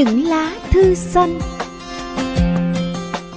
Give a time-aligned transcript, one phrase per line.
[0.00, 1.38] Những lá thư xanh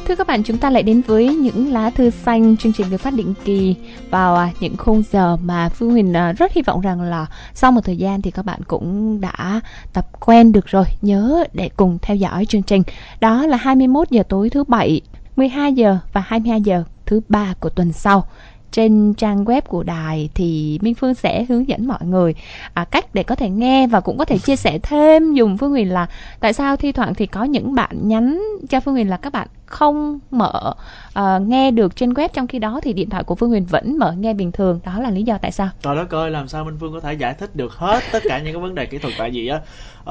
[0.06, 2.98] Thưa các bạn, chúng ta lại đến với những lá thư xanh chương trình được
[2.98, 3.76] phát định kỳ
[4.10, 7.72] vào à, những khung giờ mà Phương Huyền à, rất hy vọng rằng là sau
[7.72, 9.60] một thời gian thì các bạn cũng đã
[9.94, 10.86] tập quen được rồi.
[11.02, 12.84] Nhớ để cùng theo dõi chương trình.
[13.20, 15.02] Đó là 21 giờ tối thứ bảy,
[15.36, 18.26] 12 giờ và 22 giờ thứ ba của tuần sau
[18.74, 22.36] trên trang web của đài thì Minh Phương sẽ hướng dẫn mọi người
[22.74, 25.34] à, cách để có thể nghe và cũng có thể chia sẻ thêm.
[25.34, 26.08] Dùng Phương Huyền là
[26.40, 29.48] tại sao thi thoảng thì có những bạn nhắn cho Phương Huyền là các bạn
[29.74, 30.74] không mở
[31.20, 33.98] uh, nghe được trên web trong khi đó thì điện thoại của Phương Huyền vẫn
[34.00, 34.80] mở nghe bình thường.
[34.86, 35.70] Đó là lý do tại sao.
[35.82, 38.38] Trời đất ơi làm sao Minh Phương có thể giải thích được hết tất cả
[38.40, 39.14] những cái vấn đề kỹ thuật?
[39.18, 39.60] Tại vì á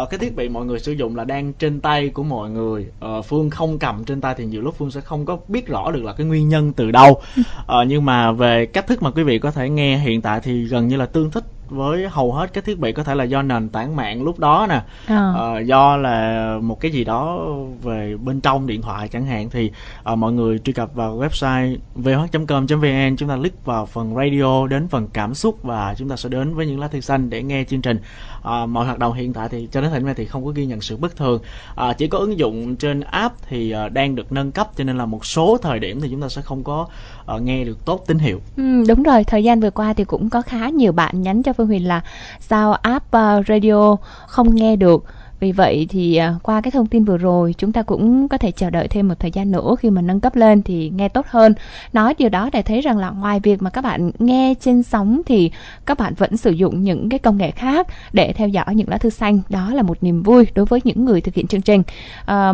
[0.02, 2.86] uh, cái thiết bị mọi người sử dụng là đang trên tay của mọi người.
[3.18, 5.90] Uh, Phương không cầm trên tay thì nhiều lúc Phương sẽ không có biết rõ
[5.90, 7.20] được là cái nguyên nhân từ đâu.
[7.40, 7.46] Uh,
[7.86, 10.88] nhưng mà về cách thức mà quý vị có thể nghe hiện tại thì gần
[10.88, 13.68] như là tương thích với hầu hết các thiết bị có thể là do nền
[13.68, 15.33] tảng mạng lúc đó nè à.
[15.33, 17.47] uh, do là một cái gì đó
[17.83, 19.70] về bên trong điện thoại chẳng hạn thì
[20.12, 24.88] uh, mọi người truy cập vào website vh.com.vn chúng ta click vào phần radio đến
[24.88, 27.64] phần cảm xúc và chúng ta sẽ đến với những lá thư xanh để nghe
[27.64, 27.98] chương trình
[28.42, 30.50] à, mọi hoạt động hiện tại thì cho đến thời điểm này thì không có
[30.50, 31.40] ghi nhận sự bất thường.
[31.74, 34.98] À, chỉ có ứng dụng trên app thì à, đang được nâng cấp cho nên
[34.98, 36.86] là một số thời điểm thì chúng ta sẽ không có
[37.26, 38.40] à, nghe được tốt tín hiệu.
[38.56, 41.52] Ừ, đúng rồi thời gian vừa qua thì cũng có khá nhiều bạn nhắn cho
[41.52, 42.00] phương huyền là
[42.40, 45.04] sao app uh, radio không nghe được?
[45.42, 48.50] Vì vậy thì à, qua cái thông tin vừa rồi chúng ta cũng có thể
[48.50, 51.26] chờ đợi thêm một thời gian nữa khi mà nâng cấp lên thì nghe tốt
[51.28, 51.54] hơn.
[51.92, 55.22] Nói điều đó để thấy rằng là ngoài việc mà các bạn nghe trên sóng
[55.26, 55.50] thì
[55.86, 58.98] các bạn vẫn sử dụng những cái công nghệ khác để theo dõi những lá
[58.98, 59.40] thư xanh.
[59.48, 61.82] Đó là một niềm vui đối với những người thực hiện chương trình.
[62.26, 62.52] À,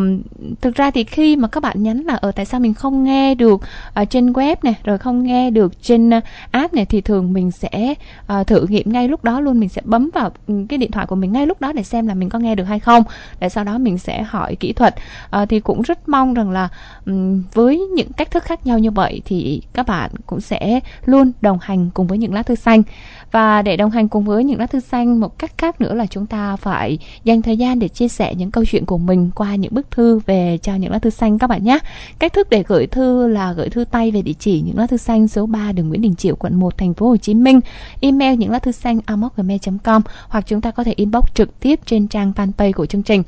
[0.61, 3.35] thực ra thì khi mà các bạn nhắn là ở tại sao mình không nghe
[3.35, 3.61] được
[3.93, 7.51] ở trên web này rồi không nghe được trên à, app này thì thường mình
[7.51, 7.93] sẽ
[8.39, 11.05] uh, thử nghiệm ngay lúc đó luôn mình sẽ bấm vào ừ, cái điện thoại
[11.05, 13.03] của mình ngay lúc đó để xem là mình có nghe được hay hay không?
[13.39, 14.95] Để sau đó mình sẽ hỏi kỹ thuật.
[15.29, 16.69] À, thì cũng rất mong rằng là
[17.05, 21.31] um, với những cách thức khác nhau như vậy thì các bạn cũng sẽ luôn
[21.41, 22.83] đồng hành cùng với những lá thư xanh.
[23.31, 26.05] Và để đồng hành cùng với những lá thư xanh một cách khác nữa là
[26.05, 29.55] chúng ta phải dành thời gian để chia sẻ những câu chuyện của mình qua
[29.55, 31.79] những bức thư về cho những lá thư xanh các bạn nhé.
[32.19, 34.97] Cách thức để gửi thư là gửi thư tay về địa chỉ những lá thư
[34.97, 37.59] xanh số 3 đường Nguyễn Đình Chiểu quận 1 thành phố Hồ Chí Minh.
[38.01, 38.99] Email những lá thư xanh
[39.35, 43.23] gmail.com hoặc chúng ta có thể inbox trực tiếp trên trang fanpage của chương trình.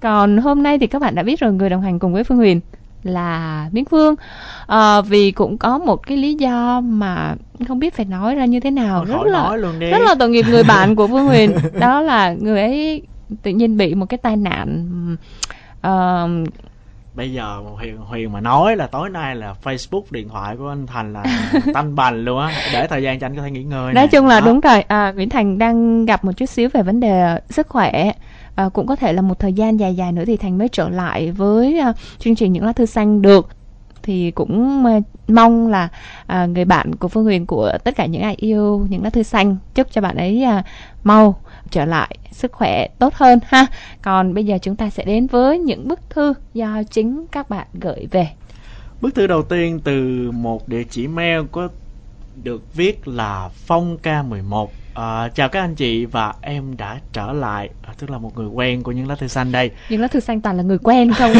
[0.00, 2.38] Còn hôm nay thì các bạn đã biết rồi người đồng hành cùng với Phương
[2.38, 2.60] Huyền
[3.02, 4.14] là Miến Phương.
[4.66, 7.34] À, vì cũng có một cái lý do mà
[7.68, 9.04] không biết phải nói ra như thế nào.
[9.04, 11.56] Rất là rất là tội nghiệp người bạn của Phương Huyền.
[11.80, 13.02] Đó là người ấy
[13.42, 14.86] tự nhiên bị một cái tai nạn
[15.86, 16.48] uh,
[17.16, 20.86] bây giờ huyền huyền mà nói là tối nay là facebook điện thoại của anh
[20.86, 21.24] thành là
[21.74, 22.52] tanh bành luôn á.
[22.72, 24.46] Để thời gian cho anh có thể nghỉ ngơi nói chung là đó.
[24.46, 24.82] đúng rồi.
[24.82, 28.12] À, nguyễn thành đang gặp một chút xíu về vấn đề sức khỏe
[28.56, 30.88] à, cũng có thể là một thời gian dài dài nữa thì thành mới trở
[30.88, 33.48] lại với à, chương trình những lá thư xanh được.
[34.02, 35.88] Thì cũng ờ, mong là
[36.26, 39.22] à, người bạn của phương huyền của tất cả những ai yêu những lá thư
[39.22, 40.64] xanh chúc cho bạn ấy à,
[41.04, 41.40] mau
[41.70, 43.66] trở lại sức khỏe tốt hơn ha.
[44.02, 47.66] Còn bây giờ chúng ta sẽ đến với những bức thư do chính các bạn
[47.80, 48.28] gửi về.
[49.00, 51.68] Bức thư đầu tiên từ một địa chỉ mail có
[52.42, 57.32] được viết là phong k 11 À, chào các anh chị và em đã trở
[57.32, 59.70] lại à, tức là một người quen của những lá thư xanh đây.
[59.88, 61.32] Những lá thư xanh toàn là người quen không?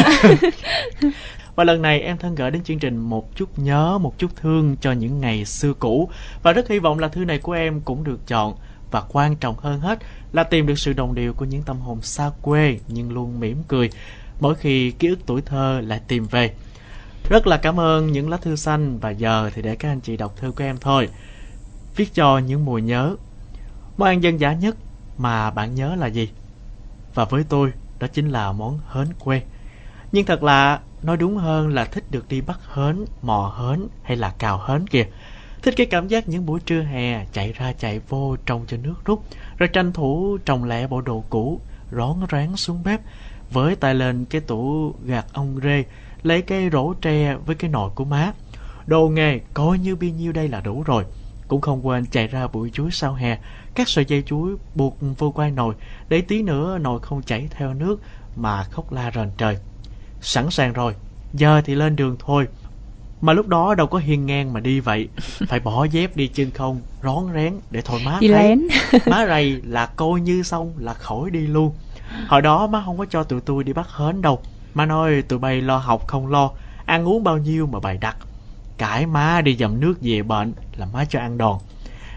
[1.55, 4.75] Và lần này em thân gửi đến chương trình một chút nhớ một chút thương
[4.81, 6.09] cho những ngày xưa cũ.
[6.43, 8.55] Và rất hy vọng là thư này của em cũng được chọn.
[8.91, 9.99] Và quan trọng hơn hết
[10.33, 13.63] là tìm được sự đồng điệu của những tâm hồn xa quê nhưng luôn mỉm
[13.67, 13.89] cười.
[14.39, 16.51] Mỗi khi ký ức tuổi thơ lại tìm về
[17.29, 20.17] rất là cảm ơn những lá thư xanh và giờ thì để các anh chị
[20.17, 21.09] đọc thư của em thôi
[21.95, 23.15] viết cho những mùi nhớ
[23.97, 24.75] Món ăn dân dã nhất
[25.17, 26.29] mà bạn nhớ là gì?
[27.13, 29.41] Và với tôi, đó chính là món hến quê.
[30.11, 34.17] Nhưng thật là, nói đúng hơn là thích được đi bắt hến, mò hến hay
[34.17, 35.05] là cào hến kìa.
[35.61, 38.95] Thích cái cảm giác những buổi trưa hè chạy ra chạy vô trồng cho nước
[39.05, 39.23] rút,
[39.57, 43.01] rồi tranh thủ trồng lẹ bộ đồ cũ, rón ráng xuống bếp,
[43.51, 45.83] với tay lên cái tủ gạt ông rê,
[46.23, 48.31] lấy cái rổ tre với cái nồi của má.
[48.87, 51.03] Đồ nghề coi như bao nhiêu đây là đủ rồi.
[51.47, 53.37] Cũng không quên chạy ra bụi chuối sau hè,
[53.75, 55.75] các sợi dây chuối buộc vô quai nồi
[56.09, 58.01] để tí nữa nồi không chảy theo nước
[58.35, 59.57] mà khóc la rền trời.
[60.21, 60.95] Sẵn sàng rồi,
[61.33, 62.47] giờ thì lên đường thôi.
[63.21, 65.07] Mà lúc đó đâu có hiên ngang mà đi vậy
[65.47, 68.67] Phải bỏ dép đi chân không Rón rén để thôi má đi thấy lén.
[69.07, 71.71] Má rầy là coi như xong là khỏi đi luôn
[72.27, 74.39] Hồi đó má không có cho tụi tôi đi bắt hến đâu
[74.73, 76.51] Má nói tụi bay lo học không lo,
[76.87, 78.17] Ăn uống bao nhiêu mà bày đặt.
[78.77, 81.57] Cãi má đi dầm nước về bệnh Là má cho ăn đòn.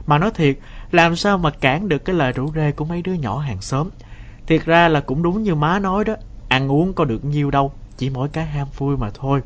[0.07, 0.59] Mà nói thiệt,
[0.93, 3.89] làm sao mà cản được cái lời rủ rê của mấy đứa nhỏ hàng xóm?
[4.47, 6.15] Thiệt ra là cũng đúng như má nói đó,
[6.49, 9.41] ăn uống có được nhiêu đâu, chỉ mỗi cái ham vui mà thôi.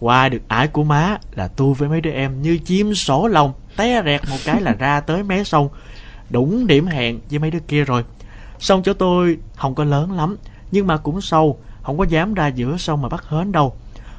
[0.00, 3.52] Qua được ải của má là tôi với mấy đứa em như chim sổ lòng
[3.76, 5.68] té rẹt một cái là ra tới mé sông.
[6.30, 8.04] Đúng điểm hẹn với mấy đứa kia rồi.
[8.58, 10.36] Sông chỗ tôi không có lớn lắm,
[10.70, 13.74] nhưng mà cũng sâu không có dám ra giữa sông mà bắt hến đâu.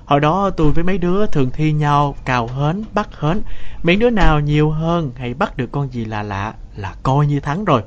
[0.05, 3.41] Hồi đó tôi với mấy đứa thường thi nhau cào hến, bắt hến.
[3.83, 7.39] Miễn đứa nào nhiều hơn hay bắt được con gì lạ lạ là coi như
[7.39, 7.81] thắng rồi.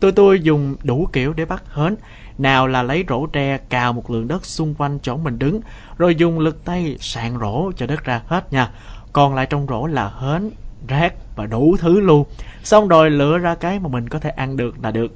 [0.00, 1.96] Tôi tôi dùng đủ kiểu để bắt hến.
[2.38, 5.60] Nào là lấy rổ tre, cào một lượng đất xung quanh chỗ mình đứng,
[5.98, 8.70] rồi dùng lực tay sạn rổ cho đất ra hết nha.
[9.12, 10.50] Còn lại trong rổ là hến,
[10.88, 12.24] rác và đủ thứ luôn.
[12.62, 15.12] Xong rồi lựa ra cái mà mình có thể ăn được là được.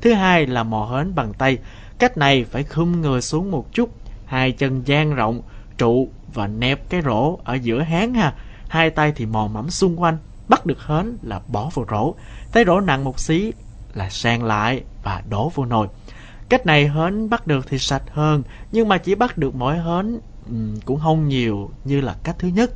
[0.00, 1.58] Thứ hai là mò hến bằng tay
[1.98, 3.90] cách này phải khum người xuống một chút.
[4.26, 5.42] Hai chân dang rộng,
[5.78, 8.34] trụ và nẹp cái rổ ở giữa háng ha.
[8.68, 10.18] Hai tay thì mò mẫm xung quanh.
[10.48, 12.14] Bắt được hến là bỏ vào rổ.
[12.52, 13.52] Thấy rổ nặng một xí
[13.94, 15.88] là sang lại và đổ vô nồi.
[16.48, 18.42] Cách này hến bắt được thì sạch hơn,
[18.72, 20.20] nhưng mà chỉ bắt được mỗi hến
[20.84, 22.70] cũng không nhiều như là cách thứ nhất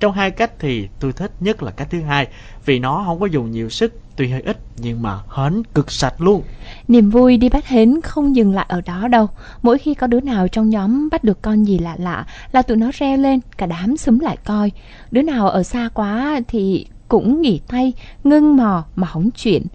[0.00, 2.28] trong hai cách thì tôi thích nhất là cách thứ hai
[2.64, 6.20] vì nó không có dùng nhiều sức tuy hơi ít nhưng mà hến cực sạch
[6.20, 6.42] luôn
[6.88, 9.28] Niềm vui đi bắt hến không dừng lại ở đó đâu.
[9.62, 12.76] Mỗi khi có đứa nào trong nhóm bắt được con gì lạ lạ là tụi
[12.76, 14.72] nó reo lên, cả đám xúm lại coi.
[15.10, 17.92] Đứa nào ở xa quá thì cũng nghỉ tay,
[18.24, 19.66] ngưng mò mà hóng chuyện.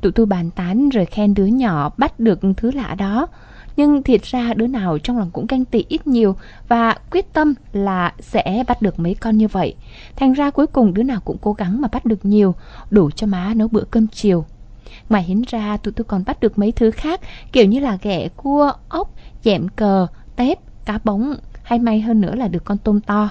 [0.00, 3.26] Tụi tôi bàn tán rồi khen đứa nhỏ bắt được thứ lạ đó.
[3.76, 6.36] Nhưng thiệt ra đứa nào trong lòng cũng canh tị ít nhiều
[6.68, 9.74] và quyết tâm là sẽ bắt được mấy con như vậy.
[10.16, 12.54] Thành ra cuối cùng đứa nào cũng cố gắng mà bắt được nhiều,
[12.90, 14.44] đủ cho má nấu bữa cơm chiều.
[15.08, 17.20] Ngoài hiến ra tụi tôi còn bắt được mấy thứ khác
[17.52, 19.14] Kiểu như là ghẹ, cua, ốc,
[19.44, 23.30] dẹm cờ, tép, cá bóng Hay may hơn nữa là được con tôm to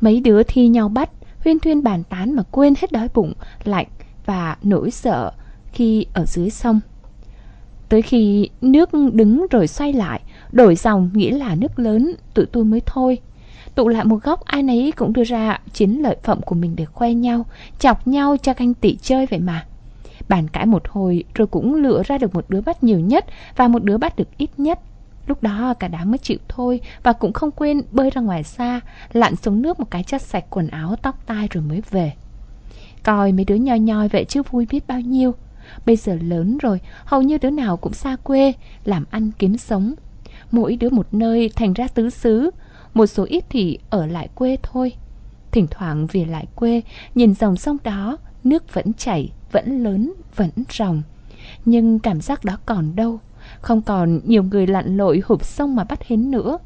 [0.00, 1.10] Mấy đứa thi nhau bắt
[1.44, 3.32] Huyên thuyên bàn tán mà quên hết đói bụng
[3.64, 3.86] Lạnh
[4.26, 5.32] và nỗi sợ
[5.72, 6.80] Khi ở dưới sông
[7.94, 10.20] Tới khi nước đứng rồi xoay lại
[10.52, 13.18] Đổi dòng nghĩa là nước lớn Tụi tôi mới thôi
[13.74, 16.84] Tụ lại một góc ai nấy cũng đưa ra Chiến lợi phẩm của mình để
[16.84, 17.46] khoe nhau
[17.78, 19.66] Chọc nhau cho canh tị chơi vậy mà
[20.28, 23.24] Bàn cãi một hồi rồi cũng lựa ra được một đứa bắt nhiều nhất
[23.56, 24.80] và một đứa bắt được ít nhất.
[25.26, 28.80] Lúc đó cả đám mới chịu thôi và cũng không quên bơi ra ngoài xa,
[29.12, 32.12] lặn xuống nước một cái chất sạch quần áo tóc tai rồi mới về.
[33.02, 35.34] Coi mấy đứa nhoi nhoi vậy chứ vui biết bao nhiêu.
[35.86, 38.52] Bây giờ lớn rồi, hầu như đứa nào cũng xa quê,
[38.84, 39.94] làm ăn kiếm sống.
[40.50, 42.50] Mỗi đứa một nơi thành ra tứ xứ,
[42.94, 44.92] một số ít thì ở lại quê thôi.
[45.50, 46.82] Thỉnh thoảng về lại quê,
[47.14, 51.02] nhìn dòng sông đó, nước vẫn chảy, vẫn lớn, vẫn ròng.
[51.64, 53.20] Nhưng cảm giác đó còn đâu,
[53.60, 56.58] không còn nhiều người lặn lội hụp sông mà bắt hến nữa.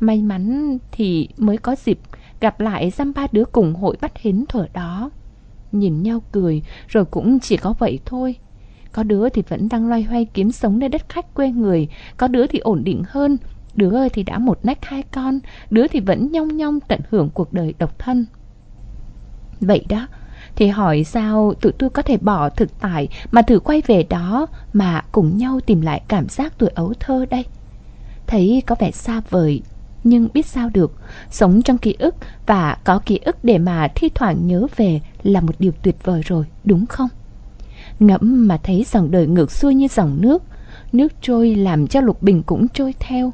[0.00, 1.98] May mắn thì mới có dịp
[2.40, 5.10] gặp lại dăm ba đứa cùng hội bắt hến thuở đó.
[5.74, 8.36] Nhìn nhau cười rồi cũng chỉ có vậy thôi.
[8.92, 12.28] Có đứa thì vẫn đang loay hoay kiếm sống nơi đất khách quê người, có
[12.28, 13.36] đứa thì ổn định hơn,
[13.74, 15.38] đứa thì đã một nách hai con,
[15.70, 18.26] đứa thì vẫn nhong nhong tận hưởng cuộc đời độc thân.
[19.60, 20.06] Vậy đó,
[20.56, 24.46] thì hỏi sao tụi tôi có thể bỏ thực tại mà thử quay về đó
[24.72, 27.44] mà cùng nhau tìm lại cảm giác tuổi ấu thơ đây?
[28.26, 29.62] Thấy có vẻ xa vời,
[30.04, 30.92] nhưng biết sao được,
[31.30, 32.14] sống trong ký ức
[32.46, 36.22] và có ký ức để mà thi thoảng nhớ về là một điều tuyệt vời
[36.24, 37.08] rồi, đúng không?
[37.98, 40.42] Ngẫm mà thấy dòng đời ngược xuôi như dòng nước,
[40.92, 43.32] nước trôi làm cho Lục Bình cũng trôi theo.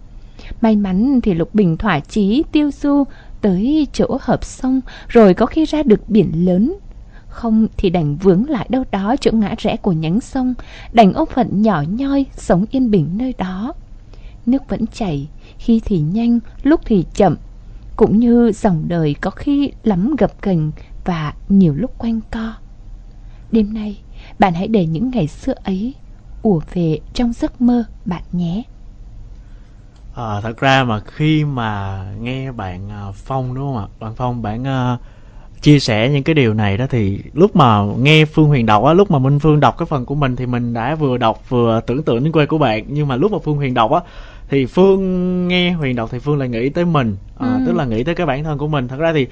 [0.61, 3.05] May mắn thì Lục Bình thỏa chí tiêu du
[3.41, 6.75] tới chỗ hợp sông rồi có khi ra được biển lớn
[7.29, 10.55] không thì đành vướng lại đâu đó chỗ ngã rẽ của nhánh sông
[10.93, 13.73] Đành ốc phận nhỏ nhoi sống yên bình nơi đó
[14.47, 15.29] Nước vẫn chảy,
[15.61, 17.37] khi thì nhanh, lúc thì chậm.
[17.97, 20.71] Cũng như dòng đời có khi lắm gập ghềnh
[21.05, 22.53] và nhiều lúc quanh co.
[23.53, 23.99] Đêm nay,
[24.39, 25.95] bạn hãy để những ngày xưa ấy
[26.43, 28.63] ùa về trong giấc mơ bạn nhé.
[30.15, 33.87] À, thật ra mà khi mà nghe bạn à, Phong đúng không ạ?
[34.01, 35.01] Bạn Phong bạn uh,
[35.63, 38.93] chia sẻ những cái điều này đó thì lúc mà nghe Phương Huyền đọc á,
[38.93, 41.81] lúc mà Minh Phương đọc cái phần của mình thì mình đã vừa đọc vừa
[41.87, 42.85] tưởng tượng đến quê của bạn.
[42.89, 44.01] Nhưng mà lúc mà Phương Huyền đọc á
[44.51, 47.17] thì Phương nghe Huyền đọc thì Phương lại nghĩ tới mình.
[47.39, 47.61] À, ừ.
[47.67, 48.89] tức là nghĩ tới cái bản thân của mình.
[48.89, 49.27] Thật ra thì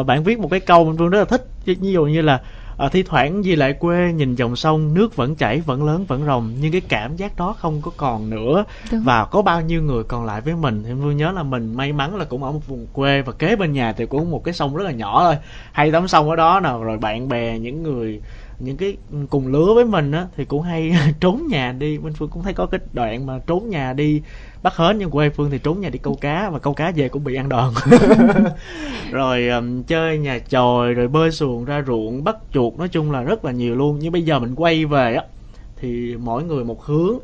[0.00, 1.46] uh, bạn viết một cái câu Minh Phương rất là thích.
[1.64, 2.40] Ví dụ như là
[2.76, 6.26] à, thi thoảng về lại quê nhìn dòng sông nước vẫn chảy vẫn lớn vẫn
[6.26, 8.64] rồng nhưng cái cảm giác đó không có còn nữa.
[8.92, 9.02] Đúng.
[9.04, 10.82] và có bao nhiêu người còn lại với mình?
[10.86, 13.56] Thì tôi nhớ là mình may mắn là cũng ở một vùng quê và kế
[13.56, 15.36] bên nhà thì cũng một cái sông rất là nhỏ thôi.
[15.72, 18.20] Hay tắm sông ở đó nào rồi bạn bè những người
[18.58, 18.96] những cái
[19.30, 21.98] cùng lứa với mình á thì cũng hay trốn nhà đi.
[21.98, 24.22] Minh phương cũng thấy có cái đoạn mà trốn nhà đi
[24.62, 27.08] bắt hến nhưng quê phương thì trốn nhà đi câu cá và câu cá về
[27.08, 27.74] cũng bị ăn đòn.
[29.10, 33.22] Rồi um, chơi nhà chòi rồi bơi xuồng ra ruộng bắt chuột nói chung là
[33.22, 33.98] rất là nhiều luôn.
[34.00, 35.22] Nhưng bây giờ mình quay về á
[35.76, 37.18] thì mỗi người một hướng.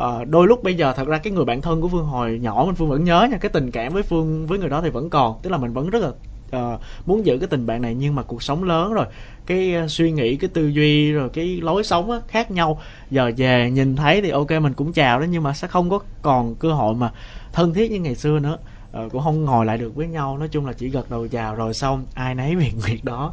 [0.00, 2.64] Uh, đôi lúc bây giờ thật ra cái người bạn thân của phương hồi nhỏ
[2.66, 5.10] mình phương vẫn nhớ nha cái tình cảm với phương với người đó thì vẫn
[5.10, 5.36] còn.
[5.42, 6.10] Tức là mình vẫn rất là
[6.56, 9.06] uh, muốn giữ cái tình bạn này nhưng mà cuộc sống lớn rồi.
[9.46, 12.80] Cái uh, suy nghĩ cái tư duy rồi cái lối sống á, khác nhau.
[13.10, 15.98] Giờ về nhìn thấy thì ok mình cũng chào đó nhưng mà sẽ không có
[16.22, 17.12] còn cơ hội mà
[17.52, 18.58] thân thiết như ngày xưa nữa.
[19.04, 20.38] Uh, cũng không ngồi lại được với nhau.
[20.38, 23.32] Nói chung là chỉ gật đầu chào rồi xong ai nấy việc việc đó.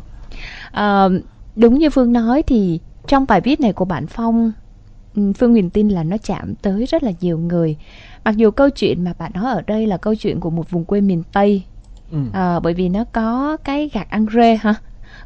[0.70, 1.12] Uh,
[1.56, 4.52] đúng như phương nói thì trong bài viết này của bạn phong
[5.16, 7.78] ừ, phương huyền tin là nó chạm tới rất là nhiều người.
[8.24, 10.86] Mặc dù câu chuyện mà bạn nói ở đây là câu chuyện của một vùng
[10.86, 11.64] quê miền tây
[12.12, 12.18] ừ.
[12.34, 14.76] à, bởi vì nó có cái gạt ăn rê hả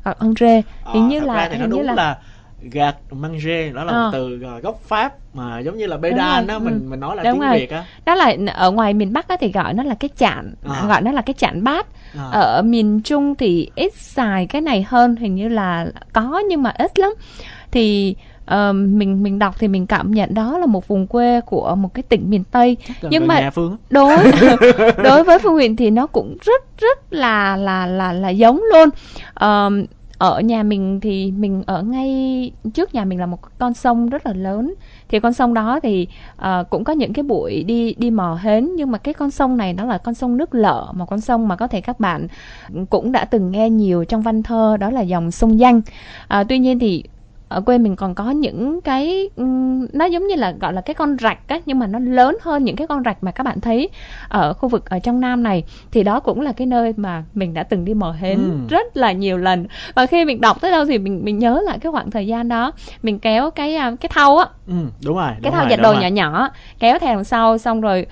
[0.04, 2.18] gạt ăn rê hình à, như là thì nó đúng là, là
[2.72, 4.04] gạt manger đó là à.
[4.04, 6.90] một từ ờ, gốc pháp mà giống như là bê đan đó mình ừ.
[6.90, 7.60] mình nói là đúng tiếng rồi.
[7.60, 10.54] việt á đó là ở ngoài miền bắc á thì gọi nó là cái chạn
[10.70, 10.86] à.
[10.88, 11.88] gọi nó là cái chạn bát
[12.18, 12.30] à.
[12.32, 16.70] ở miền trung thì ít xài cái này hơn hình như là có nhưng mà
[16.70, 17.14] ít lắm
[17.72, 18.16] thì
[18.52, 21.94] uh, mình mình đọc thì mình cảm nhận đó là một vùng quê của một
[21.94, 22.78] cái tỉnh miền tây.
[23.02, 23.78] Nhưng mà phương.
[23.90, 24.18] đối
[25.04, 28.90] đối với phương huyền thì nó cũng rất rất là là là là giống luôn.
[29.46, 34.10] Uh, ở nhà mình thì mình ở ngay trước nhà mình là một con sông
[34.10, 34.74] rất là lớn.
[35.10, 38.76] Thì con sông đó thì uh, cũng có những cái buổi đi đi mò hến.
[38.76, 41.48] Nhưng mà cái con sông này nó là con sông nước lợ một con sông
[41.48, 42.28] mà có thể các bạn
[42.90, 45.82] cũng đã từng nghe nhiều trong văn thơ đó là dòng sông danh.
[46.40, 47.04] Uh, tuy nhiên thì
[47.56, 49.30] ở quê mình còn có những cái
[49.94, 52.64] nó giống như là gọi là cái con rạch á nhưng mà nó lớn hơn
[52.64, 53.90] những cái con rạch mà các bạn thấy
[54.30, 55.64] ở khu vực ở trong nam này.
[55.92, 58.68] Thì đó cũng là cái nơi mà mình đã từng đi mò hến ừ.
[58.70, 59.66] rất là nhiều lần.
[59.96, 62.48] Và khi mình đọc tới đâu thì mình mình nhớ lại cái khoảng thời gian
[62.48, 62.72] đó.
[63.04, 64.46] Mình kéo cái à, cái thau á.
[64.68, 64.74] Ừ,
[65.06, 68.06] đúng rồi đúng cái thau dệt đồ nhỏ nhỏ kéo theo đằng sau xong rồi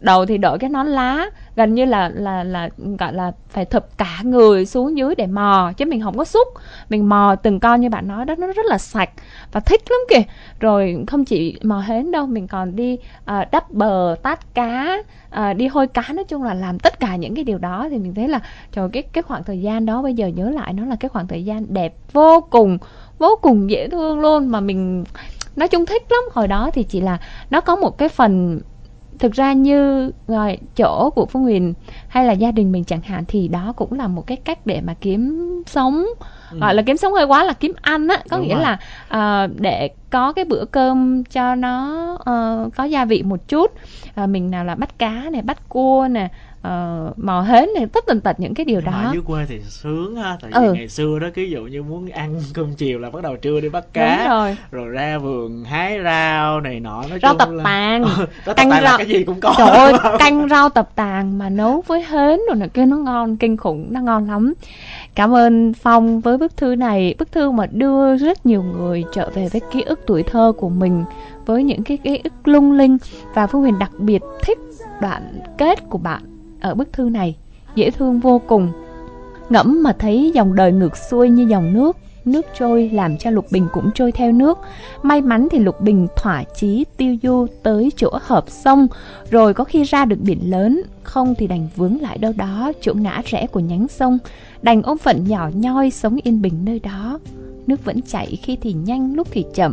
[0.00, 2.68] đầu thì đội cái nón lá gần như là là là
[2.98, 6.48] gọi là phải thụp cả người xuống dưới để mò chứ mình không có xúc.
[6.88, 9.10] Mình mò từng con như bạn nói đó nó rất là sạch
[9.52, 10.32] và thích lắm kìa.
[10.60, 14.96] Rồi không chỉ mò hến đâu mình còn đi uh, đắp bờ tát cá
[15.28, 16.02] uh, đi hôi cá.
[16.12, 18.40] Nói chung là làm tất cả những cái điều đó thì mình thấy là
[18.72, 21.26] trời cái cái khoảng thời gian đó bây giờ nhớ lại nó là cái khoảng
[21.26, 22.78] thời gian đẹp vô cùng
[23.18, 25.04] vô cùng dễ thương luôn mà mình
[25.56, 26.20] nói chung thích lắm.
[26.32, 27.18] Hồi đó thì chỉ là
[27.50, 28.60] nó có một cái phần
[29.20, 31.74] thực ra như rồi chỗ của phương huyền
[32.08, 34.80] hay là gia đình mình chẳng hạn thì đó cũng là một cái cách để
[34.80, 36.06] mà kiếm sống
[36.50, 36.58] ừ.
[36.58, 38.62] gọi là kiếm sống hơi quá là kiếm ăn á có Đúng nghĩa rồi.
[38.62, 38.78] là
[39.44, 43.72] uh, để có cái bữa cơm cho nó uh, có gia vị một chút
[44.22, 46.28] uh, mình nào là bắt cá này bắt cua nè
[46.68, 48.92] uh, mò hến này tất tần tật những cái điều đó.
[48.92, 50.72] ở dưới quê thì sướng ha tại vì ừ.
[50.72, 53.68] ngày xưa đó ví dụ như muốn ăn cơm chiều là bắt đầu trưa đi
[53.68, 54.56] bắt cá rồi.
[54.70, 57.64] rồi ra vườn hái rau này nọ nói rau tập là...
[57.64, 58.04] tàn
[58.46, 58.98] rau tàn rau...
[58.98, 59.54] cái gì cũng có.
[59.58, 63.36] Trời ơi canh rau tập tàn mà nấu với hến rồi này kia nó ngon
[63.36, 64.54] kinh khủng nó ngon lắm.
[65.14, 67.14] Cảm ơn phong với bức thư này.
[67.18, 70.68] Bức thư mà đưa rất nhiều người trở về với ký ức tuổi thơ của
[70.68, 71.04] mình
[71.46, 72.98] với những cái ký ức lung linh.
[73.34, 74.58] Và phương huyền đặc biệt thích
[75.00, 76.29] đoạn kết của bạn
[76.60, 77.36] ở bức thư này.
[77.74, 78.72] Dễ thương vô cùng.
[79.48, 81.96] Ngẫm mà thấy dòng đời ngược xuôi như dòng nước.
[82.24, 84.58] Nước trôi làm cho lục bình cũng trôi theo nước.
[85.02, 88.86] May mắn thì lục bình thỏa chí tiêu du tới chỗ hợp sông.
[89.30, 90.82] Rồi có khi ra được biển lớn.
[91.02, 94.18] Không thì đành vướng lại đâu đó chỗ ngã rẽ của nhánh sông.
[94.62, 97.18] Đành ôm phận nhỏ nhoi sống yên bình nơi đó.
[97.66, 99.72] Nước vẫn chảy khi thì nhanh, lúc thì chậm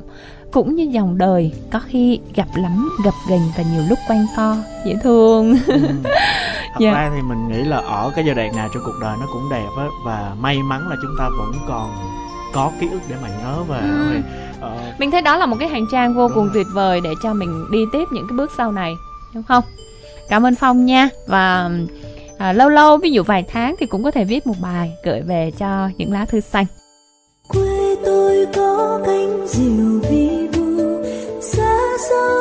[0.51, 4.57] cũng như dòng đời có khi gặp lắm gặp gành và nhiều lúc quanh co
[4.85, 5.77] dễ thương ừ.
[6.03, 6.79] thật yeah.
[6.79, 6.91] Dạ.
[6.91, 9.49] ra thì mình nghĩ là ở cái giai đoạn nào trong cuộc đời nó cũng
[9.51, 11.91] đẹp á và may mắn là chúng ta vẫn còn
[12.53, 14.17] có ký ức để mà nhớ về ừ.
[14.59, 14.99] uh...
[14.99, 17.65] mình thấy đó là một cái hành trang vô cùng tuyệt vời để cho mình
[17.71, 18.93] đi tiếp những cái bước sau này
[19.33, 19.63] đúng không
[20.29, 21.71] cảm ơn phong nha và
[22.37, 25.21] à, lâu lâu ví dụ vài tháng thì cũng có thể viết một bài gửi
[25.21, 26.65] về cho những lá thư xanh
[27.47, 31.03] quê tôi có cánh diều vi vu
[31.41, 32.37] xa xôi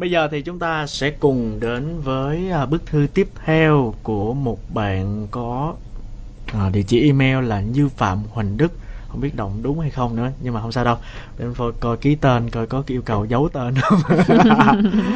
[0.00, 4.34] Bây giờ thì chúng ta sẽ cùng đến với à, bức thư tiếp theo của
[4.34, 5.74] một bạn có
[6.52, 8.72] à, địa chỉ email là Như Phạm Huỳnh Đức.
[9.08, 10.96] Không biết động đúng hay không nữa nhưng mà không sao đâu.
[11.38, 13.98] Để em phôi- coi ký tên coi có yêu cầu giấu tên không?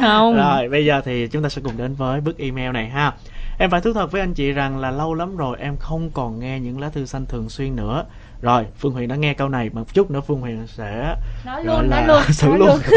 [0.01, 0.35] Không.
[0.35, 3.13] Rồi bây giờ thì chúng ta sẽ cùng đến với bức email này ha.
[3.57, 6.39] Em phải thú thật với anh chị rằng là lâu lắm rồi em không còn
[6.39, 8.03] nghe những lá thư xanh thường xuyên nữa
[8.41, 11.15] rồi phương huyền đã nghe câu này một chút nữa phương huyền sẽ
[11.45, 12.79] nói luôn nói luôn xử nói luôn.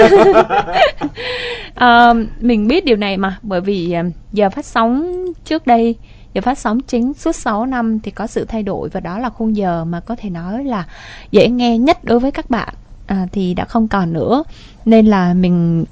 [1.75, 4.03] Ờ, mình biết điều này mà bởi vì ờ,
[4.33, 5.15] giờ phát sóng
[5.45, 5.95] trước đây
[6.35, 9.31] giờ phát sóng chính suốt 6 năm thì có sự thay đổi và đó là
[9.31, 10.85] khung giờ mà có thể nói là
[11.31, 12.75] dễ nghe nhất đối với các bạn
[13.07, 14.45] à, thì đã không còn nữa
[14.85, 15.85] nên là mình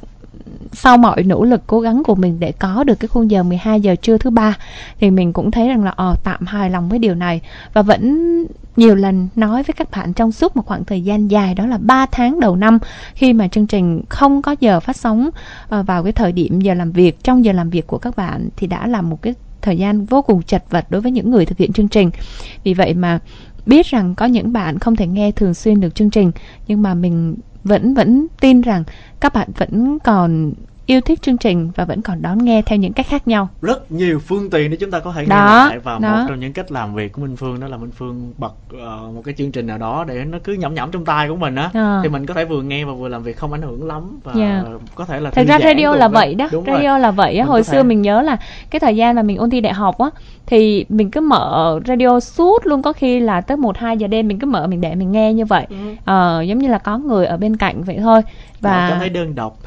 [0.72, 3.80] sau mọi nỗ lực cố gắng của mình để có được cái khung giờ 12
[3.80, 4.56] giờ trưa thứ ba,
[5.00, 7.40] thì mình cũng thấy rằng là ờ tạm hài lòng với điều này.
[7.72, 8.44] Và vẫn
[8.76, 11.78] nhiều lần nói với các bạn trong suốt một khoảng thời gian dài, đó là
[11.78, 12.78] 3 tháng đầu năm,
[13.14, 15.30] khi mà chương trình không có giờ phát sóng
[15.68, 18.48] ờ, vào cái thời điểm giờ làm việc, trong giờ làm việc của các bạn,
[18.56, 21.46] thì đã là một cái thời gian vô cùng chật vật đối với những người
[21.46, 22.10] thực hiện chương trình.
[22.64, 23.18] Vì vậy mà
[23.66, 26.32] biết rằng có những bạn không thể nghe thường xuyên được chương trình,
[26.68, 28.84] nhưng mà mình vẫn vẫn tin rằng
[29.20, 30.52] các bạn vẫn còn
[30.86, 33.92] yêu thích chương trình và vẫn còn đón nghe theo những cách khác nhau rất
[33.92, 36.08] nhiều phương tiện để chúng ta có thể nghe Đó, lại và đó.
[36.16, 39.00] một trong những cách làm việc của Minh Phương đó là Minh Phương bật ờ,
[39.14, 41.54] một cái chương trình nào đó để nó cứ nhẩm nhẩm trong tai của mình
[41.54, 42.00] á À.
[42.02, 44.32] thì mình có thể vừa nghe và vừa làm việc không ảnh hưởng lắm và
[44.36, 44.64] Yeah.
[44.94, 46.76] có thể là Thật ra radio là vậy đó Đúng rồi.
[46.76, 48.36] radio là vậy á hồi xưa thể- mình nhớ là
[48.70, 50.10] cái thời gian mà mình ôn thi đại học á
[50.46, 54.28] thì mình cứ mở radio suốt luôn có khi là tới một hai giờ đêm
[54.28, 55.76] mình cứ mở mình để mình nghe như vậy Ừ.
[56.04, 58.20] ờ giống như là có người ở bên cạnh vậy thôi
[58.60, 59.58] Và cảm thấy đơn độc.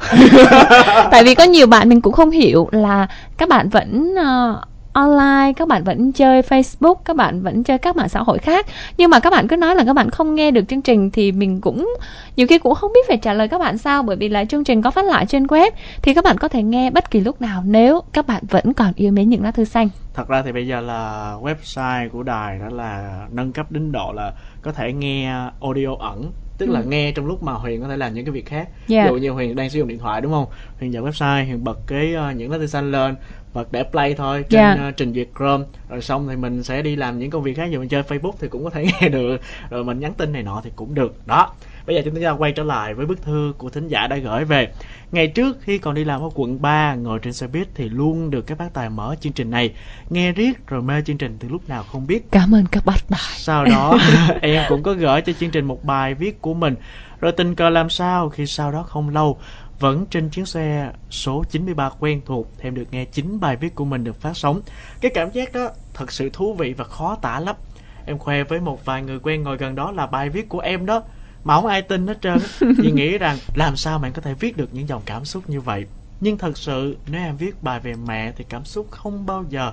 [1.10, 3.06] Tại vì có nhiều bạn mình cũng không hiểu là
[3.38, 4.60] các bạn vẫn ờ,
[4.92, 8.66] online các bạn vẫn chơi Facebook các bạn vẫn chơi các mạng xã hội khác.
[8.96, 11.32] Nhưng mà các bạn cứ nói là các bạn không nghe được chương trình thì
[11.32, 11.94] mình cũng
[12.36, 14.02] nhiều khi cũng không biết phải trả lời các bạn sao.
[14.02, 15.70] Bởi vì là chương trình có phát lại trên web
[16.02, 18.92] thì các bạn có thể nghe bất kỳ lúc nào nếu các bạn vẫn còn
[18.96, 19.88] yêu mến những lá thư xanh.
[20.14, 24.12] Thật ra thì bây giờ là website của đài đó là nâng cấp đến độ
[24.12, 26.86] là có thể nghe audio ẩn tức là Ừ.
[26.88, 28.68] nghe trong lúc mà huyền có thể làm những cái việc khác.
[28.88, 29.04] Yeah.
[29.06, 30.46] ví dụ như huyền đang sử dụng điện thoại đúng không?
[30.78, 33.14] Huyền vào website huyền bật cái ờ, những xanh lên
[33.54, 34.78] bật để play thôi trên Yeah.
[34.78, 35.64] ờ, trình duyệt chrome.
[35.88, 37.64] Rồi xong thì mình sẽ đi làm những công việc khác.
[37.70, 39.40] Dụ mình chơi facebook thì cũng có thể nghe được.
[39.70, 41.26] Rồi mình nhắn tin này nọ thì cũng được.
[41.26, 41.54] Đó
[41.86, 44.44] bây giờ chúng ta quay trở lại với bức thư của thính giả đã gửi
[44.44, 44.68] về.
[45.12, 48.30] Ngày trước khi còn đi làm ở quận 3 ngồi trên xe buýt thì luôn
[48.30, 49.72] được các bác tài mở chương trình này.
[50.10, 52.30] Nghe riết rồi mê chương trình từ lúc nào không biết.
[52.30, 53.20] Cảm ơn các bác tài.
[53.36, 53.98] Sau đó
[54.40, 56.74] em cũng có gửi cho chương trình một bài viết của mình.
[57.20, 59.38] Rồi tình cờ làm sao khi sau đó không lâu
[59.80, 62.52] vẫn trên chuyến xe số 93 quen thuộc.
[62.58, 64.60] Thì em được nghe chính bài viết của mình được phát sóng.
[65.00, 67.56] Cái cảm giác đó thật sự thú vị và khó tả lắm.
[68.06, 70.86] Em khoe với một vài người quen ngồi gần đó là bài viết của em
[70.86, 71.02] đó
[71.44, 74.34] mà không ai tin hết trơn chị vì nghĩ rằng làm sao bạn có thể
[74.34, 75.86] viết được những dòng cảm xúc như vậy
[76.20, 79.72] nhưng thật sự nếu em viết bài về mẹ thì cảm xúc không bao giờ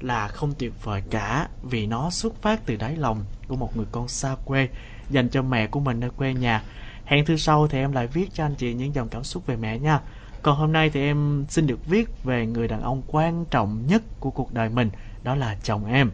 [0.00, 3.86] là không tuyệt vời cả vì nó xuất phát từ đáy lòng của một người
[3.92, 4.68] con xa quê
[5.10, 6.62] dành cho mẹ của mình nơi quê nhà.
[7.04, 9.56] Hẹn thứ sau thì em lại viết cho anh chị những dòng cảm xúc về
[9.56, 10.00] mẹ nha.
[10.42, 14.02] Còn hôm nay thì em xin được viết về người đàn ông quan trọng nhất
[14.20, 14.90] của cuộc đời mình,
[15.22, 16.10] đó là chồng em.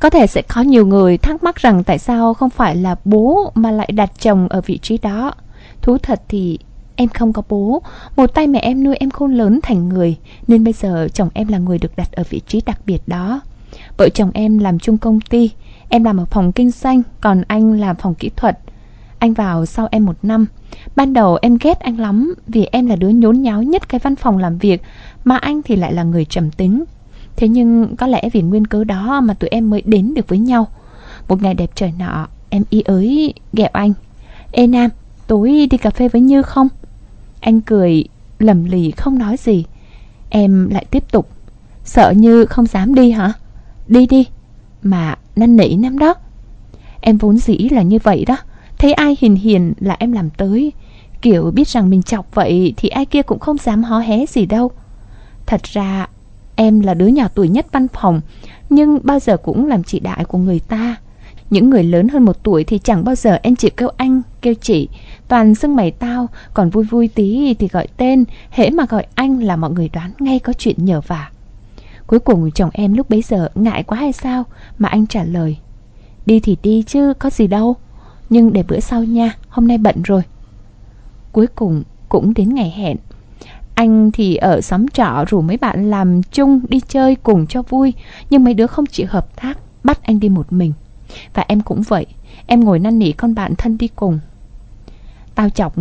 [0.00, 3.52] Có thể sẽ có nhiều người thắc mắc rằng tại sao không phải là bố
[3.54, 5.34] mà lại đặt chồng ở vị trí đó.
[5.82, 6.58] Thú thật thì
[6.96, 7.82] em không có bố,
[8.16, 10.16] một tay mẹ em nuôi em khôn lớn thành người,
[10.48, 13.40] nên bây giờ chồng em là người được đặt ở vị trí đặc biệt đó.
[13.96, 15.50] Vợ chồng em làm chung công ty,
[15.88, 18.58] em làm ở phòng kinh doanh, còn anh làm phòng kỹ thuật.
[19.18, 20.46] Anh vào sau em một năm.
[20.96, 24.16] Ban đầu em ghét anh lắm vì em là đứa nhốn nháo nhất cái văn
[24.16, 24.82] phòng làm việc,
[25.24, 26.84] mà anh thì lại là người trầm tính.
[27.36, 30.38] Thế nhưng có lẽ vì nguyên cớ đó mà tụi em mới đến được với
[30.38, 30.68] nhau.
[31.28, 33.92] Một ngày đẹp trời nọ, em y ới ghẹo anh.
[34.52, 34.90] Ê Nam,
[35.26, 36.68] tối đi cà phê với Như không?
[37.40, 38.04] Anh cười,
[38.38, 39.64] lầm lì không nói gì.
[40.30, 41.28] Em lại tiếp tục.
[41.84, 43.32] Sợ Như không dám đi hả?
[43.88, 44.26] Đi đi.
[44.82, 46.14] Mà năn nỉ lắm đó.
[47.00, 48.36] Em vốn dĩ là như vậy đó.
[48.78, 50.72] Thấy ai hiền hiền là em làm tới.
[51.22, 54.46] Kiểu biết rằng mình chọc vậy thì ai kia cũng không dám hó hé gì
[54.46, 54.70] đâu.
[55.46, 56.06] Thật ra
[56.62, 58.20] em là đứa nhỏ tuổi nhất văn phòng
[58.70, 60.96] Nhưng bao giờ cũng làm chị đại của người ta.
[61.50, 64.54] Những người lớn hơn một tuổi thì chẳng bao giờ em chỉ kêu anh, kêu
[64.54, 64.88] chị.
[65.28, 69.42] Toàn xưng mày tao, còn vui vui tí thì gọi tên Hễ mà gọi anh
[69.42, 71.30] là mọi người đoán ngay có chuyện nhờ vả.
[72.06, 74.44] Cuối cùng chồng em lúc bấy giờ ngại quá hay sao
[74.78, 75.56] Mà anh trả lời
[76.26, 77.76] Đi thì đi chứ có gì đâu
[78.30, 80.22] Nhưng để bữa sau nha, hôm nay bận rồi.
[81.32, 82.96] Cuối cùng cũng đến ngày hẹn
[83.82, 87.92] anh thì ở xóm trọ rủ mấy bạn làm chung đi chơi cùng cho vui,
[88.30, 90.72] Nhưng mấy đứa không chịu hợp tác, Bắt anh đi một mình.
[91.34, 92.06] Và em cũng vậy,
[92.46, 94.18] Em ngồi năn nỉ con bạn thân đi cùng.
[95.34, 95.74] Tao chọc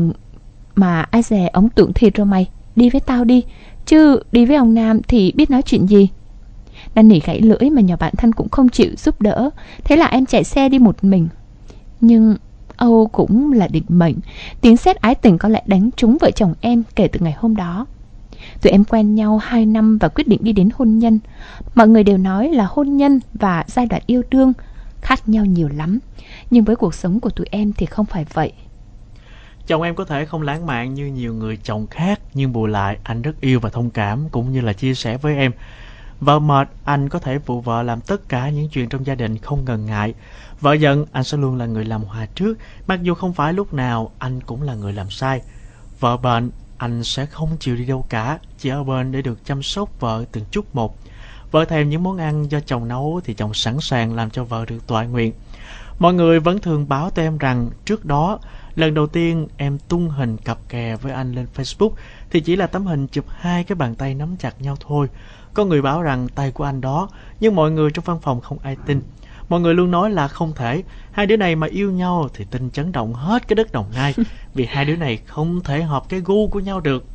[0.76, 3.44] Mà ai dè ống tưởng thiệt rồi mày, đi với tao đi,
[3.86, 6.10] chứ đi với ông nam thì biết nói chuyện gì.
[6.96, 9.50] Năn nỉ gãy lưỡi mà nhỏ bạn thân cũng không chịu giúp đỡ,
[9.84, 11.28] thế là em chạy xe đi một mình.
[12.02, 12.36] Nhưng
[12.82, 14.16] âu cũng là định mệnh.
[14.62, 17.56] Tiếng sét ái tình có lẽ đánh trúng vợ chồng em kể từ ngày hôm
[17.56, 17.86] đó.
[18.62, 21.20] Tụi em quen nhau 2 năm và quyết định đi đến hôn nhân.
[21.76, 24.54] Mọi người đều nói là hôn nhân và giai đoạn yêu đương
[25.02, 26.00] khác nhau nhiều lắm.
[26.52, 28.52] Nhưng với cuộc sống của tụi em thì không phải vậy.
[29.68, 32.98] Chồng em có thể không lãng mạn như nhiều người chồng khác, nhưng bù lại
[33.04, 35.52] anh rất yêu và thông cảm cũng như là chia sẻ với em.
[36.22, 39.38] Vợ mệt, anh có thể phụ vợ làm tất cả những chuyện trong gia đình
[39.38, 40.14] không ngần ngại.
[40.60, 42.58] Vợ giận, anh sẽ luôn là người làm hòa trước,
[42.88, 45.42] mặc dù không phải lúc nào anh cũng là người làm sai.
[46.00, 49.64] Vợ bệnh, anh sẽ không chịu đi đâu cả, chỉ ở bên để được chăm
[49.64, 50.98] sóc vợ từng chút một.
[51.52, 54.66] Vợ thèm những món ăn do chồng nấu thì chồng sẵn sàng làm cho vợ
[54.66, 55.34] được tọa nguyện.
[56.00, 58.40] Mọi người vẫn thường báo cho em rằng trước đó
[58.76, 61.92] Lần đầu tiên em tung hình cặp kè với anh lên Facebook
[62.30, 65.08] thì chỉ là tấm hình chụp hai cái bàn tay nắm chặt nhau thôi.
[65.54, 67.10] Có người báo rằng tay của anh đó,
[67.40, 69.02] nhưng mọi người trong văn phòng không ai tin.
[69.50, 72.70] Mọi người luôn nói là không thể, hai đứa này mà yêu nhau thì tin
[72.70, 74.16] chấn động hết cái đất đồng nai,
[74.54, 77.06] vì hai đứa này không thể hợp cái gu của nhau được.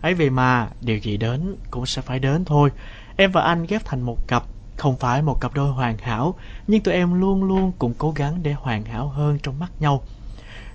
[0.00, 2.70] ấy vậy mà, điều gì đến cũng sẽ phải đến thôi.
[3.16, 4.44] Em và anh ghép thành một cặp,
[4.76, 6.34] không phải một cặp đôi hoàn hảo,
[6.66, 10.02] nhưng tụi em luôn luôn cùng cố gắng để hoàn hảo hơn trong mắt nhau.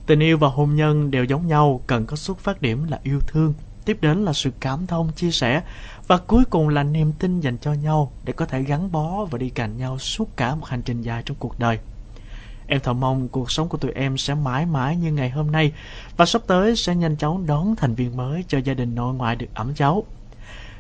[0.06, 3.20] Tình yêu và hôn nhân đều giống nhau, cần có xuất phát điểm là yêu
[3.28, 3.54] thương,
[3.86, 5.62] tiếp đến là sự cảm thông, chia sẻ
[6.08, 9.38] và cuối cùng là niềm tin dành cho nhau để có thể gắn bó và
[9.38, 11.80] đi cạnh nhau suốt cả một hành trình dài trong cuộc đời.
[12.68, 15.72] Em thầm mong cuộc sống của tụi em sẽ mãi mãi như ngày hôm nay
[16.18, 19.36] và sắp tới sẽ nhanh chóng đón thành viên mới cho gia đình nội ngoại
[19.36, 20.04] được ấm cháu.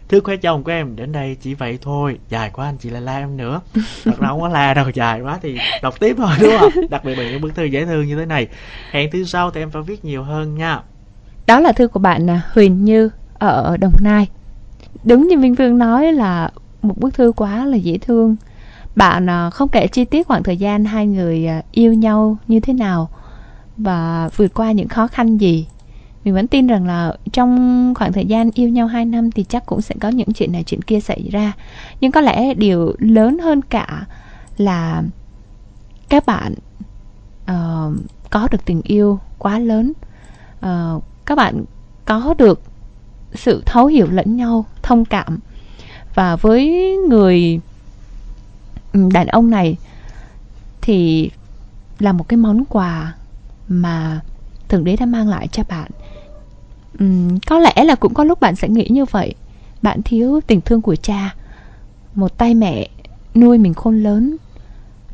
[0.09, 3.01] Thưa khoe chồng của em, đến đây chỉ vậy thôi, dài quá anh chị lại
[3.01, 3.61] la em nữa.
[4.03, 6.71] Thật ra không có la đâu, dài quá thì đọc tiếp thôi đúng không?
[6.89, 8.47] Đặc biệt là những bức thư dễ thương như thế này.
[8.91, 10.81] Hẹn thứ sau thì em phải viết nhiều hơn nha.
[11.47, 14.27] Đó là thư của bạn à, Huyền Như ở Đồng Nai.
[15.07, 16.49] Đúng như Minh Phương nói là
[16.81, 18.35] một bức thư quá là dễ thương.
[18.95, 22.59] Bạn à, không kể chi tiết khoảng thời gian hai người à, yêu nhau như
[22.59, 23.09] thế nào
[23.77, 25.67] và vượt qua những khó khăn gì.
[26.23, 29.65] Mình vẫn tin rằng là trong khoảng thời gian yêu nhau 2 năm thì chắc
[29.65, 31.53] cũng sẽ có những chuyện này chuyện kia xảy ra.
[32.01, 34.05] Nhưng có lẽ điều lớn hơn cả
[34.57, 35.03] là
[36.09, 36.53] các bạn
[37.51, 37.93] uh,
[38.29, 39.93] có được tình yêu quá lớn.
[40.65, 41.63] Uh, các bạn
[42.05, 42.61] có được
[43.33, 45.39] sự thấu hiểu lẫn nhau thông cảm.
[46.15, 47.59] Và với người
[48.93, 49.77] ừ, đàn ông này
[50.81, 51.29] thì
[51.99, 53.15] là một cái món quà
[53.67, 54.21] mà
[54.69, 55.91] thượng đế đã mang lại cho bạn.
[57.03, 59.33] Uhm, có lẽ là cũng có lúc bạn sẽ nghĩ như vậy.
[59.81, 61.35] Bạn thiếu tình thương của cha
[62.15, 62.89] một tay mẹ
[63.35, 64.37] nuôi mình khôn lớn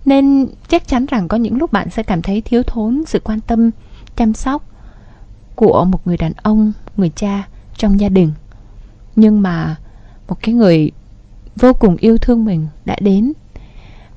[0.05, 3.39] nên chắc chắn rằng có những lúc bạn sẽ cảm thấy thiếu thốn sự quan
[3.39, 3.71] tâm
[4.15, 4.63] chăm sóc
[5.55, 8.31] của một người đàn ông người cha trong gia đình.
[9.15, 9.75] Nhưng mà
[10.27, 10.91] một cái người
[11.55, 13.33] vô cùng yêu thương mình đã đến.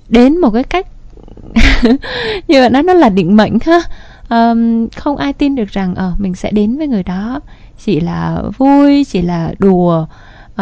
[0.09, 0.87] Đến một cái cách
[2.49, 3.81] như vậy nó nó là định mệnh ha.
[4.31, 7.41] Um, không ai tin được rằng ờ uh, mình sẽ đến với người đó.
[7.85, 10.07] Chỉ là vui chỉ là đùa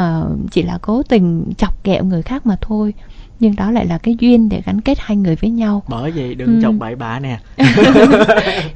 [0.00, 2.94] uh, chỉ là cố tình chọc kẹo người khác mà thôi
[3.40, 5.83] nhưng đó lại là cái duyên để gắn kết hai người với nhau.
[5.88, 6.61] Bởi vậy đừng ừ.
[6.62, 7.38] chọc bậy bạ nè.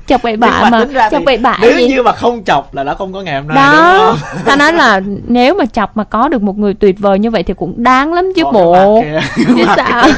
[0.07, 1.89] Chọc bậy bạ mà, mà chọc bậy bạ nếu gì?
[1.89, 4.43] như mà không chọc là nó không có ngày hôm nay đó đúng không?
[4.45, 7.43] ta nói là nếu mà chọc mà có được một người tuyệt vời như vậy
[7.43, 9.05] thì cũng đáng lắm chứ bộ.
[9.37, 10.09] chứ sao?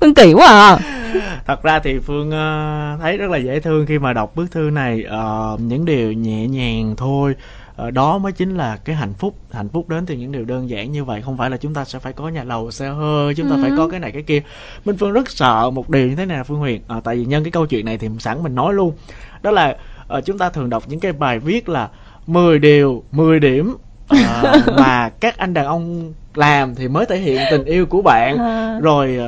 [0.00, 0.78] phương kỳ quá à.
[1.46, 4.70] Thật ra thì phương uh, thấy rất là dễ thương khi mà đọc bức thư
[4.72, 5.04] này.
[5.06, 7.34] Uh, những điều nhẹ nhàng thôi
[7.92, 9.34] đó mới chính là cái hạnh phúc.
[9.52, 11.22] Hạnh phúc đến từ những điều đơn giản như vậy.
[11.22, 13.62] Không phải là chúng ta sẽ phải có nhà lầu xe hơi chúng ta ừ.
[13.62, 14.42] phải có cái này cái kia.
[14.84, 16.80] Minh phương rất sợ một điều như thế này là phương huyền.
[16.96, 18.92] Uh, tại vì nhân cái câu chuyện này thì sẵn mình nói luôn.
[19.42, 19.76] Đó là
[20.16, 21.88] uh, chúng ta thường đọc những cái bài viết là
[22.26, 23.76] 10 điều 10 điểm
[24.14, 24.18] uh,
[24.78, 28.38] mà các anh đàn ông làm thì mới thể hiện tình yêu của bạn.
[28.38, 28.78] À.
[28.82, 29.18] rồi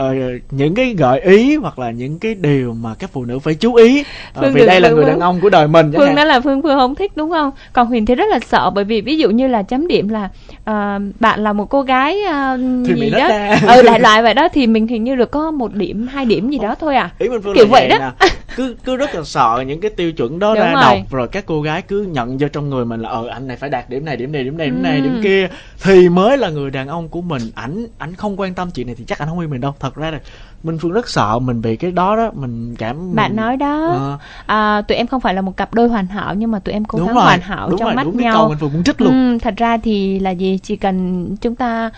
[0.00, 3.54] uh, những cái gợi ý hoặc là những cái điều mà các phụ nữ phải
[3.54, 4.04] chú ý.
[4.38, 6.78] Uh, vì đây là người đàn ông của đời mình phương đó là phương phương
[6.78, 7.50] không thích đúng không?
[7.72, 10.28] Còn huyền thì rất là sợ bởi vì ví dụ như là chấm điểm là
[10.58, 13.28] uh, bạn là một cô gái uh, thì gì đó.
[13.74, 16.50] ừ lại loại vậy đó thì mình hình như được có một điểm hai điểm
[16.50, 17.10] gì đó thôi à.
[17.18, 17.98] Ý mình phương kiểu vậy đó.
[17.98, 18.28] nè.
[18.56, 20.82] cứ cứ rất là sợ những cái tiêu chuẩn đó Đúng ra rồi.
[20.82, 23.56] đọc rồi các cô gái cứ nhận vô trong người mình là ờ anh này
[23.56, 25.48] phải đạt điểm này điểm này điểm này điểm này điểm kia.
[25.82, 28.96] Thì mới là người đàn ông của mình ảnh ảnh không quan tâm chuyện này
[28.98, 29.74] thì chắc anh không yêu mình đâu.
[29.80, 30.20] Thật ra là
[30.62, 33.88] minh phương rất sợ mình bị cái đó đó mình cảm bạn nói đó.
[33.88, 34.18] À.
[34.46, 36.84] À, tụi em không phải là một cặp đôi hoàn hảo nhưng mà tụi em
[36.84, 38.48] cố gắng hoàn hảo đúng trong rồi, mắt đúng nhau.
[38.48, 39.32] mình vừa muốn trích luôn.
[39.32, 40.58] Ừ, thật ra thì là gì?
[40.62, 41.90] Chỉ cần chúng ta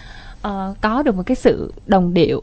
[0.48, 2.42] uh, có được một cái sự đồng điệu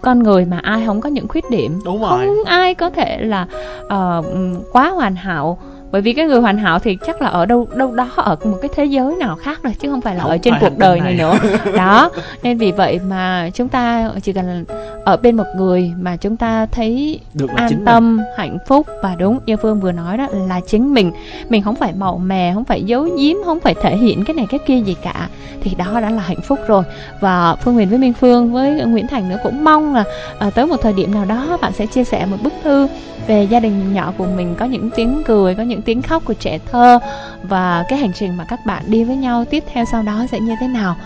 [0.00, 1.80] con người mà ai không có những khuyết điểm.
[1.84, 2.26] Đúng rồi.
[2.26, 3.46] Không ai có thể là
[3.86, 4.26] uh,
[4.72, 5.58] quá hoàn hảo
[5.96, 8.58] bởi vì cái người hoàn hảo thì chắc là ở đâu đâu đó ở một
[8.62, 11.00] cái thế giới nào khác rồi chứ không phải là Không ở trên cuộc đời
[11.00, 11.18] này này.
[11.18, 11.38] nữa.
[11.76, 12.10] Đó
[12.42, 14.64] nên vì vậy mà chúng ta chỉ cần
[15.04, 17.84] ở bên một người mà chúng ta thấy được an mình.
[17.84, 18.86] tâm hạnh phúc.
[19.02, 21.12] Và đúng như phương vừa nói đó là chính mình.
[21.48, 24.46] Mình không phải màu mè không phải giấu giếm không phải thể hiện cái này
[24.50, 25.28] cái kia gì cả.
[25.60, 26.84] Thì đó đã là hạnh phúc rồi.
[27.20, 30.04] Và phương huyền với minh phương với nguyễn thành nữa cũng mong là
[30.38, 32.88] à, tới một thời điểm nào đó bạn sẽ chia sẻ một bức thư
[33.26, 34.54] về gia đình nhỏ của mình.
[34.58, 36.98] Có những tiếng cười có những tiếng khóc của trẻ thơ
[37.42, 40.40] và cái hành trình mà các bạn đi với nhau tiếp theo sau đó sẽ
[40.40, 40.96] như thế nào.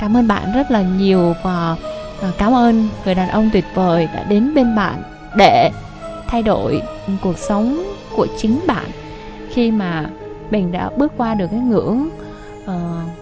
[0.00, 1.76] Cảm ơn bạn rất là nhiều và
[2.22, 5.02] à, cảm ơn người đàn ông tuyệt vời đã đến bên bạn
[5.36, 5.70] để
[6.28, 6.82] thay đổi
[7.22, 7.82] cuộc sống
[8.16, 8.86] của chính bạn.
[9.50, 10.06] Khi mà
[10.50, 12.08] mình đã bước qua được cái ngưỡng
[12.64, 12.70] uh,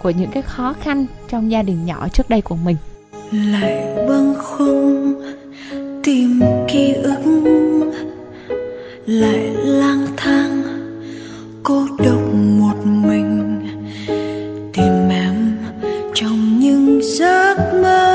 [0.03, 2.77] của những cái khó khăn trong gia đình nhỏ trước đây của mình.
[3.33, 5.15] Lại bâng khuâng
[6.05, 7.21] tìm ký ức
[9.07, 10.78] lại lang thang
[11.63, 13.61] cô độc một mình
[14.73, 15.59] tìm em
[16.15, 18.08] trong những giấc mơ.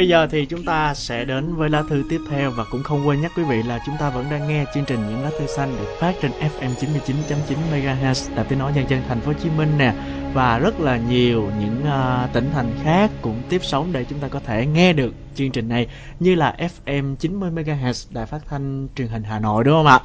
[0.00, 3.08] Bây giờ thì chúng ta sẽ đến với lá thư tiếp theo và cũng không
[3.08, 5.46] quên nhắc quý vị là chúng ta vẫn đang nghe chương trình những lá thư
[5.46, 9.38] xanh được phát trên FM 99.9 MHz Đài Tiếng nói nhân dân thành phố Hồ
[9.42, 9.94] Chí Minh nè
[10.34, 14.28] và rất là nhiều những uh, tỉnh thành khác cũng tiếp sóng để chúng ta
[14.28, 15.86] có thể nghe được chương trình này
[16.20, 20.00] như là FM 90 MHz Đài Phát thanh Truyền hình Hà Nội đúng không ạ?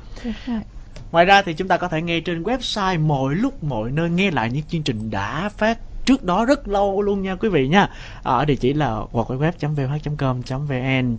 [1.12, 4.32] Ngoài ra thì chúng ta có thể nghe trên website mọi lúc mọi nơi nghe
[4.32, 7.90] lại những chương trình đã phát trước đó rất lâu luôn nha quý vị nha.
[8.24, 10.36] Ở địa chỉ là www.vh.com.vn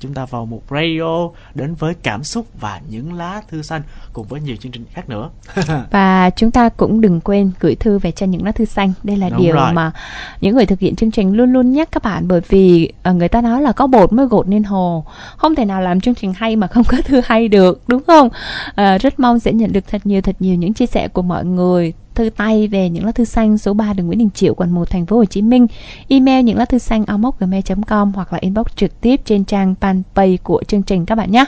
[0.01, 4.27] chúng ta vào một radio đến với cảm xúc và những lá thư xanh cùng
[4.27, 5.31] với nhiều chương trình khác nữa.
[5.91, 8.93] Và chúng ta cũng đừng quên gửi thư về cho những lá thư xanh.
[9.03, 9.73] Đây là Đúng điều rồi.
[9.73, 9.93] mà
[10.41, 13.29] những người thực hiện chương trình luôn luôn nhắc các bạn bởi vì uh, người
[13.29, 15.05] ta nói là có bột mới gột nên hồ.
[15.37, 18.29] Không thể nào làm chương trình hay mà không có thư hay được đúng không?
[18.69, 21.45] Uh, rất mong sẽ nhận được thật nhiều thật nhiều những chia sẻ của mọi
[21.45, 24.71] người thư tay về những lá thư xanh số 3 đường Nguyễn Đình Chiểu quận
[24.71, 25.67] 1 thành phố Hồ Chí Minh,
[26.09, 27.05] email những lá thư xanh
[27.39, 31.45] gmail.com hoặc là inbox trực tiếp trên trang fanpage của chương trình các bạn nhé.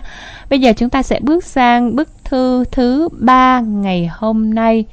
[0.51, 4.85] Bây giờ chúng ta sẽ bước sang bức thư thứ ba ngày hôm nay.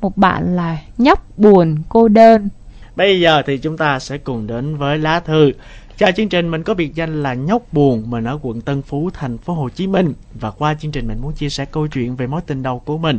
[0.00, 2.48] Một bạn là nhóc buồn cô đơn.
[2.96, 5.52] Bây giờ thì chúng ta sẽ cùng đến với lá thư
[6.00, 9.10] Chào chương trình, mình có biệt danh là Nhóc Buồn, mình ở quận Tân Phú,
[9.14, 10.12] thành phố Hồ Chí Minh.
[10.34, 12.98] Và qua chương trình mình muốn chia sẻ câu chuyện về mối tình đầu của
[12.98, 13.18] mình.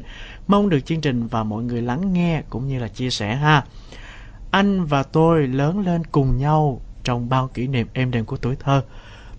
[0.51, 3.63] Mong được chương trình và mọi người lắng nghe cũng như là chia sẻ ha.
[4.51, 8.55] Anh và tôi lớn lên cùng nhau trong bao kỷ niệm êm đềm của tuổi
[8.55, 8.83] thơ.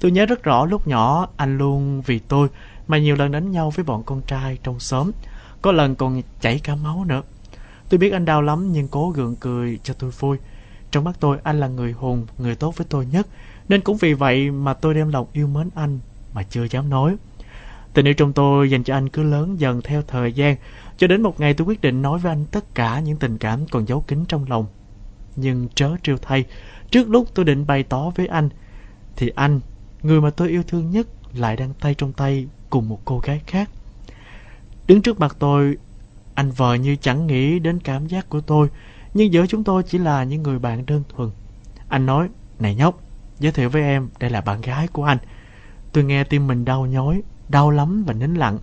[0.00, 2.48] Tôi nhớ rất rõ lúc nhỏ anh luôn vì tôi
[2.88, 5.10] mà nhiều lần đánh nhau với bọn con trai trong xóm.
[5.62, 7.22] Có lần còn chảy cả máu nữa.
[7.88, 10.38] Tôi biết anh đau lắm nhưng cố gượng cười cho tôi vui.
[10.90, 13.26] Trong mắt tôi anh là người hùng, người tốt với tôi nhất.
[13.68, 16.00] Nên cũng vì vậy mà tôi đem lòng yêu mến anh
[16.34, 17.16] mà chưa dám nói.
[17.94, 20.56] Tình yêu trong tôi dành cho anh cứ lớn dần theo thời gian,
[20.96, 23.66] cho đến một ngày tôi quyết định nói với anh tất cả những tình cảm
[23.66, 24.66] còn giấu kín trong lòng.
[25.36, 26.44] Nhưng trớ trêu thay,
[26.90, 28.48] trước lúc tôi định bày tỏ với anh,
[29.16, 29.60] thì anh,
[30.02, 33.40] người mà tôi yêu thương nhất, lại đang tay trong tay cùng một cô gái
[33.46, 33.70] khác.
[34.86, 35.76] Đứng trước mặt tôi,
[36.34, 38.68] anh vờ như chẳng nghĩ đến cảm giác của tôi,
[39.14, 41.30] nhưng giữa chúng tôi chỉ là những người bạn đơn thuần.
[41.88, 42.28] Anh nói,
[42.58, 43.00] này nhóc,
[43.38, 45.18] giới thiệu với em, đây là bạn gái của anh.
[45.92, 48.58] Tôi nghe tim mình đau nhói, đau lắm và nín lặng.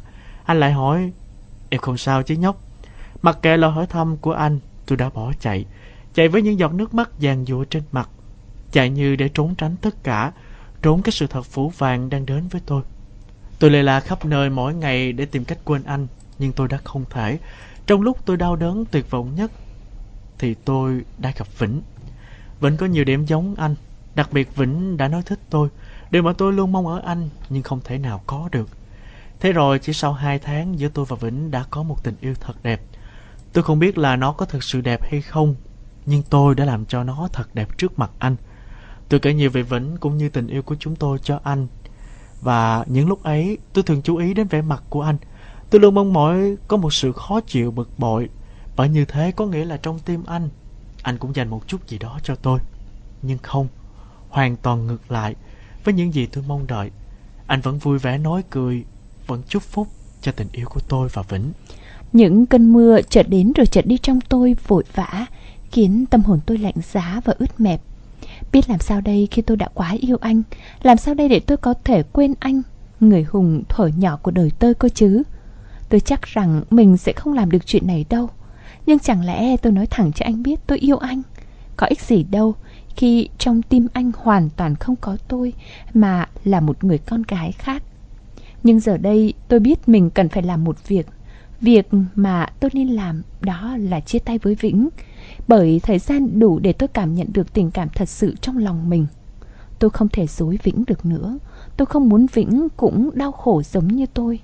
[0.45, 1.11] Anh lại hỏi,
[1.69, 2.61] em không sao chứ nhóc.
[3.21, 5.65] Mặc kệ lời hỏi thăm của anh, tôi đã bỏ chạy.
[6.13, 8.09] Chạy với những giọt nước mắt vàng dụa trên mặt.
[8.71, 10.31] Chạy như để trốn tránh tất cả,
[10.81, 12.81] trốn cái sự thật phủ vàng đang đến với tôi.
[13.59, 16.07] Tôi lê la khắp nơi mỗi ngày để tìm cách quên anh,
[16.39, 17.39] nhưng tôi đã không thể.
[17.87, 19.51] Trong lúc tôi đau đớn tuyệt vọng nhất,
[20.37, 21.81] thì tôi đã gặp Vĩnh.
[22.59, 23.75] Vĩnh có nhiều điểm giống anh,
[24.15, 25.69] đặc biệt Vĩnh đã nói thích tôi,
[26.11, 28.69] điều mà tôi luôn mong ở anh nhưng không thể nào có được.
[29.39, 32.33] Thế rồi chỉ sau hai tháng giữa tôi và Vĩnh đã có một tình yêu
[32.39, 32.81] thật đẹp.
[33.53, 35.55] Tôi không biết là nó có thật sự đẹp hay không,
[36.05, 38.35] nhưng tôi đã làm cho nó thật đẹp trước mặt anh.
[39.09, 41.67] Tôi kể nhiều về Vĩnh cũng như tình yêu của chúng tôi cho anh.
[42.41, 45.17] Và những lúc ấy tôi thường chú ý đến vẻ mặt của anh.
[45.69, 48.29] Tôi luôn mong mỏi có một sự khó chịu bực bội
[48.75, 50.49] bởi như thế có nghĩa là trong tim anh,
[51.03, 52.59] anh cũng dành một chút gì đó cho tôi.
[53.21, 53.67] Nhưng không,
[54.29, 55.35] hoàn toàn ngược lại
[55.83, 56.91] với những gì tôi mong đợi.
[57.47, 58.83] Anh vẫn vui vẻ nói cười,
[59.27, 59.87] vẫn chúc phúc
[60.21, 61.51] cho tình yêu của tôi và Vĩnh.
[62.13, 65.25] Những cơn mưa chợt đến rồi chợt đi trong tôi vội vã,
[65.71, 67.81] khiến tâm hồn tôi lạnh giá và ướt mẹp.
[68.51, 70.41] Biết làm sao đây khi tôi đã quá yêu anh,
[70.81, 72.61] làm sao đây để tôi có thể quên anh,
[72.99, 75.23] người hùng thở nhỏ của đời tôi cơ chứ.
[75.89, 78.29] Tôi chắc rằng mình sẽ không làm được chuyện này đâu.
[78.85, 81.21] Nhưng chẳng lẽ tôi nói thẳng cho anh biết tôi yêu anh
[81.77, 82.55] Có ích gì đâu
[82.95, 85.53] khi trong tim anh hoàn toàn không có tôi
[85.93, 87.83] Mà là một người con gái khác.
[88.63, 91.07] Nhưng giờ đây tôi biết mình cần phải làm một việc.
[91.61, 94.89] Việc mà tôi nên làm đó là chia tay với Vĩnh,
[95.47, 98.89] Bởi thời gian đủ để tôi cảm nhận được tình cảm thật sự trong lòng
[98.89, 99.07] mình.
[99.79, 101.39] Tôi không thể dối Vĩnh được nữa.
[101.77, 104.39] Tôi không muốn Vĩnh cũng đau khổ giống như tôi.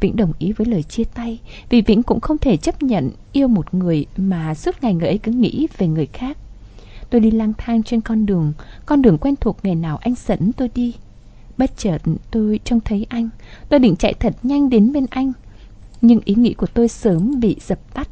[0.00, 3.48] Vĩnh đồng ý với lời chia tay, vì Vĩnh cũng không thể chấp nhận yêu
[3.48, 6.38] một người mà suốt ngày người ấy cứ nghĩ về người khác.
[7.12, 8.52] Tôi đi lang thang trên con đường,
[8.86, 10.94] con đường quen thuộc ngày nào anh dẫn tôi đi.
[11.58, 11.98] Bất chợt
[12.30, 13.28] tôi trông thấy anh,
[13.68, 15.32] tôi định chạy thật nhanh đến bên anh.
[16.00, 18.08] Nhưng ý nghĩ của tôi sớm bị dập tắt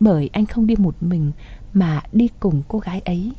[0.00, 1.32] bởi anh không đi một mình
[1.72, 3.32] mà đi cùng cô gái ấy.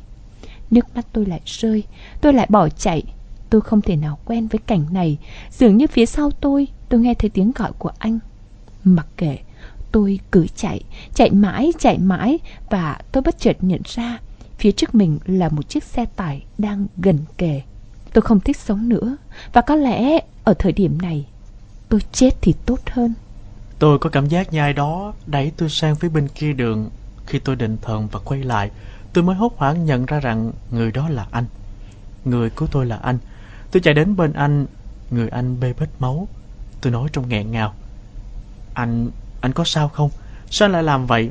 [0.70, 1.84] Nước mắt tôi lại rơi,
[2.20, 3.02] tôi lại bỏ chạy.
[3.50, 5.18] Tôi không thể nào quen với cảnh này,
[5.50, 8.18] dường như phía sau tôi tôi nghe thấy tiếng gọi của anh.
[8.84, 9.38] Mặc kệ,
[9.92, 10.80] tôi cứ chạy,
[11.14, 12.38] chạy mãi, chạy mãi
[12.70, 14.18] và tôi bất chợt nhận ra
[14.60, 17.62] phía trước mình là một chiếc xe tải đang gần kề.
[18.12, 19.16] Tôi không thích sống nữa
[19.52, 21.26] và có lẽ ở thời điểm này
[21.88, 23.14] tôi chết thì tốt hơn.
[23.78, 26.90] Tôi có cảm giác như ai đó đẩy tôi sang phía bên kia đường.
[27.26, 28.70] Khi tôi định thần và quay lại,
[29.12, 31.44] tôi mới hốt hoảng nhận ra rằng người đó là anh.
[32.24, 33.18] Người của tôi là anh.
[33.70, 34.66] Tôi chạy đến bên anh,
[35.10, 36.28] người anh bê bết máu.
[36.80, 37.74] Tôi nói trong nghẹn ngào.
[38.74, 40.10] Anh, anh có sao không?
[40.50, 41.30] Sao anh lại làm vậy?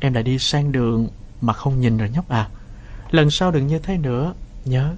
[0.00, 1.08] Em đã đi sang đường
[1.40, 2.48] mà không nhìn rồi nhóc à.
[3.10, 4.34] Lần sau đừng như thế nữa,
[4.64, 4.94] nhớ.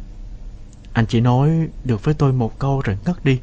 [0.92, 3.40] Anh chỉ nói được với tôi một câu rồi ngất đi.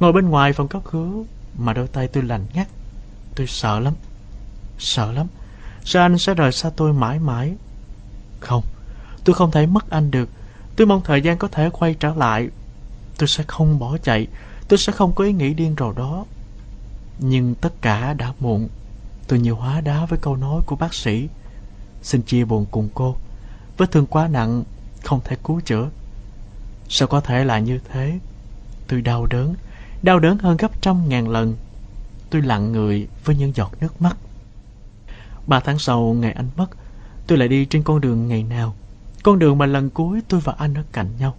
[0.00, 1.26] Ngồi bên ngoài phòng cấp cứu
[1.58, 2.68] mà đôi tay tôi lạnh ngắt.
[3.34, 3.94] Tôi sợ lắm.
[4.78, 5.26] Sợ lắm.
[5.84, 7.54] Sao anh sẽ rời xa tôi mãi mãi.
[8.40, 8.64] Không,
[9.24, 10.28] tôi không thể mất anh được.
[10.76, 12.48] Tôi mong thời gian có thể quay trở lại.
[13.18, 14.26] Tôi sẽ không bỏ chạy.
[14.68, 16.24] Tôi sẽ không có ý nghĩ điên rồ đó.
[17.18, 18.68] Nhưng tất cả đã muộn.
[19.28, 21.28] Tôi nhiều hóa đá với câu nói của bác sĩ.
[22.04, 23.16] Xin chia buồn cùng cô.
[23.76, 24.64] Vết thương quá nặng,
[25.04, 25.90] không thể cứu chữa.
[26.88, 28.18] Sao có thể là như thế?
[28.88, 29.54] Tôi đau đớn,
[30.02, 31.56] đau đớn hơn gấp trăm ngàn lần.
[32.30, 34.16] Tôi lặng người với những giọt nước mắt.
[35.46, 36.66] Ba tháng sau ngày anh mất,
[37.26, 38.74] tôi lại đi trên con đường ngày nào.
[39.22, 41.34] Con đường mà lần cuối tôi và anh ở cạnh nhau.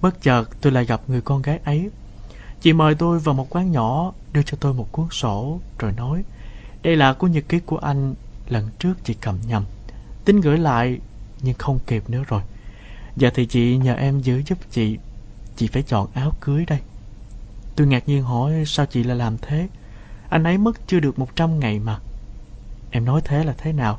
[0.00, 1.90] Bất chợt tôi lại gặp người con gái ấy.
[2.60, 6.24] Chị mời tôi vào một quán nhỏ, đưa cho tôi một cuốn sổ, rồi nói
[6.82, 8.14] đây là cuốn nhật ký của anh
[8.48, 9.64] lần trước chị cầm nhầm.
[10.24, 10.98] Tính gửi lại
[11.42, 12.42] nhưng không kịp nữa rồi.
[13.16, 14.98] Giờ thì chị nhờ em giữ giúp chị.
[15.56, 16.78] Chị phải chọn áo cưới đây.
[17.76, 19.68] Tôi ngạc nhiên hỏi sao chị lại làm thế.
[20.28, 21.98] Anh ấy mất chưa được 100 ngày mà.
[22.90, 23.98] Em nói thế là thế nào?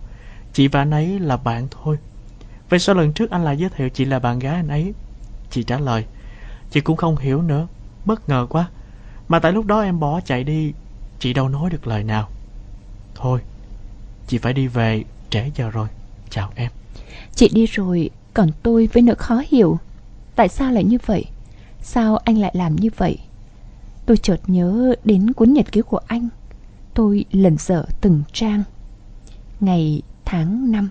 [0.54, 1.98] Chị và anh ấy là bạn thôi.
[2.70, 4.94] Vậy sao lần trước anh lại giới thiệu chị là bạn gái anh ấy?
[5.52, 6.06] Chị trả lời.
[6.72, 7.68] Chị cũng không hiểu nữa.
[8.06, 8.70] Bất ngờ quá.
[9.28, 10.74] Mà tại lúc đó em bỏ chạy đi,
[11.20, 12.30] chị đâu nói được lời nào.
[13.16, 13.40] Thôi,
[14.28, 15.88] chị phải đi về, trễ giờ rồi.
[16.30, 16.72] Chào em.
[17.36, 19.78] Chị đi rồi, còn tôi với nỗi khó hiểu.
[20.36, 21.26] Tại sao lại như vậy?
[21.82, 23.18] Sao anh lại làm như vậy?
[24.06, 26.30] Tôi chợt nhớ đến cuốn nhật ký của anh.
[26.94, 28.64] Tôi lần dở từng trang.
[29.60, 30.90] Ngày tháng 5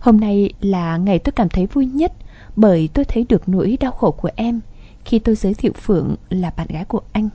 [0.00, 2.12] Hôm nay là ngày tôi cảm thấy vui nhất
[2.56, 4.60] bởi tôi thấy được nỗi đau khổ của em
[5.04, 7.28] khi tôi giới thiệu Phượng là bạn gái của anh.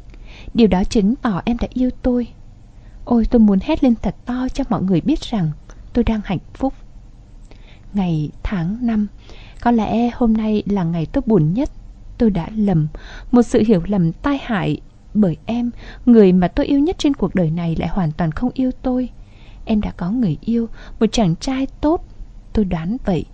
[0.53, 2.27] Điều đó chứng tỏ em đã yêu tôi
[3.05, 5.51] Ôi tôi muốn hét lên thật to cho mọi người biết rằng
[5.93, 6.73] tôi đang hạnh phúc.
[7.93, 9.07] Ngày tháng năm
[9.61, 11.69] Có lẽ hôm nay là ngày tôi buồn nhất.
[12.17, 12.87] Tôi đã lầm,
[13.31, 14.81] một sự hiểu lầm tai hại
[15.13, 15.71] bởi em,
[16.05, 19.09] người mà tôi yêu nhất trên cuộc đời này lại hoàn toàn không yêu tôi.
[19.65, 22.05] Em đã có người yêu, một chàng trai tốt.
[22.53, 23.25] Tôi đoán vậy.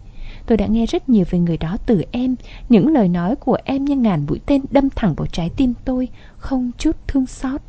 [0.45, 2.35] Tôi đã nghe rất nhiều về người đó từ em
[2.69, 6.07] Những lời nói của em như ngàn mũi tên đâm thẳng vào trái tim tôi
[6.37, 7.61] Không chút thương xót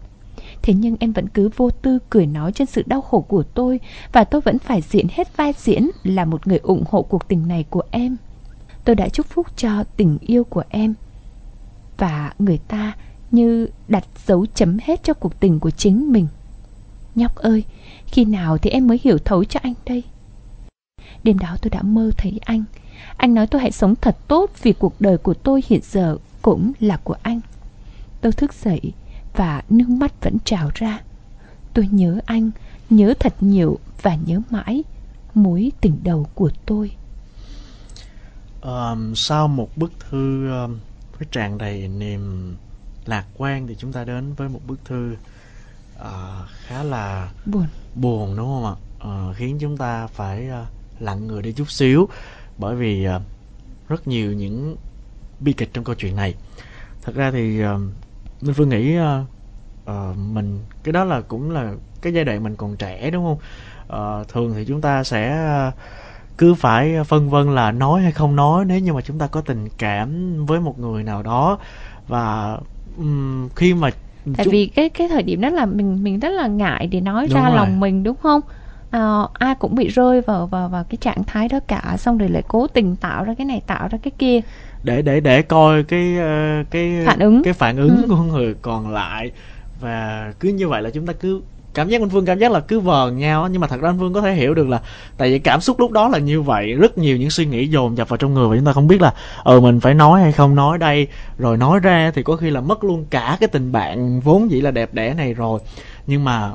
[0.62, 3.80] Thế nhưng em vẫn cứ vô tư cười nói trên sự đau khổ của tôi
[4.12, 7.48] Và tôi vẫn phải diễn hết vai diễn là một người ủng hộ cuộc tình
[7.48, 8.16] này của em.
[8.84, 10.94] Tôi đã chúc phúc cho tình yêu của em
[11.98, 12.92] Và người ta
[13.30, 16.26] như đặt dấu chấm hết cho cuộc tình của chính mình.
[17.14, 17.64] Nhóc ơi,
[18.06, 20.02] khi nào thì em mới hiểu thấu cho anh đây?
[21.22, 22.64] Đêm đó tôi đã mơ thấy anh.
[23.16, 26.72] Anh nói tôi hãy sống thật tốt vì cuộc đời của tôi hiện giờ cũng
[26.80, 27.40] là của anh.
[28.20, 28.80] Tôi thức dậy
[29.34, 31.00] và nước mắt vẫn trào ra.
[31.74, 32.50] Tôi nhớ anh,
[32.90, 34.84] nhớ thật nhiều và nhớ mãi
[35.34, 36.90] mối tình đầu của tôi.
[38.62, 40.78] Um, sau một bức thư um,
[41.18, 42.56] với tràn đầy niềm
[43.06, 45.16] lạc quan thì chúng ta đến với một bức thư
[46.00, 46.06] uh,
[46.66, 48.76] khá là buồn buồn đúng không ạ?
[49.08, 50.66] Uh, khiến chúng ta phải uh,
[51.02, 52.08] lặng người đi chút xíu
[52.58, 53.22] bởi vì uh,
[53.88, 54.76] rất nhiều những
[55.40, 56.34] bi kịch trong câu chuyện này.
[57.02, 57.68] Thật ra thì uh,
[58.42, 59.04] Minh Phương nghĩ uh,
[59.90, 61.72] uh, mình cái đó là cũng là
[62.02, 63.38] cái giai đoạn mình còn trẻ đúng không?
[64.20, 65.74] Uh, thường thì chúng ta sẽ uh,
[66.38, 69.40] cứ phải phân vân là nói hay không nói nếu như mà chúng ta có
[69.40, 71.58] tình cảm với một người nào đó
[72.08, 72.58] và
[72.98, 73.90] um, khi mà
[74.36, 74.52] tại chúng...
[74.52, 77.34] vì cái cái thời điểm đó là mình mình rất là ngại để nói đúng
[77.34, 77.56] ra rồi.
[77.56, 78.40] lòng mình đúng không
[78.90, 82.28] à, ai cũng bị rơi vào vào vào cái trạng thái đó cả xong rồi
[82.28, 84.40] lại cố tình tạo ra cái này tạo ra cái kia.
[84.82, 87.42] Để để để coi cái uh, cái phản ứng.
[87.42, 88.08] cái phản ứng ừ.
[88.08, 89.30] của người còn lại.
[89.80, 91.40] Và cứ như vậy là chúng ta cứ
[91.74, 93.98] cảm giác anh phương cảm giác là cứ vờn nhau nhưng mà thật ra anh
[93.98, 94.80] phương có thể hiểu được là
[95.16, 97.96] tại vì cảm xúc lúc đó là như vậy rất nhiều những suy nghĩ dồn
[97.96, 100.32] dập vào trong người và chúng ta không biết là ờ mình phải nói hay
[100.32, 101.06] không nói đây.
[101.38, 104.60] Rồi nói ra thì có khi là mất luôn cả cái tình bạn vốn dĩ
[104.60, 105.60] là đẹp đẽ này rồi.
[106.06, 106.50] Nhưng mà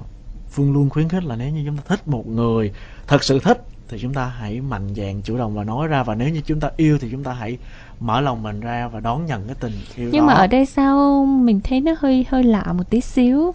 [0.50, 2.72] phương luôn khuyến khích là nếu như chúng ta thích một người
[3.08, 6.16] thật sự thích thì chúng ta hãy mạnh dạn chủ động và nói ra và
[6.16, 7.58] nếu như chúng ta yêu thì chúng ta hãy
[8.00, 10.28] mở lòng mình ra và đón nhận cái tình yêu nhưng đó.
[10.28, 13.54] mà ở đây sao mình thấy nó hơi hơi lạ một tí xíu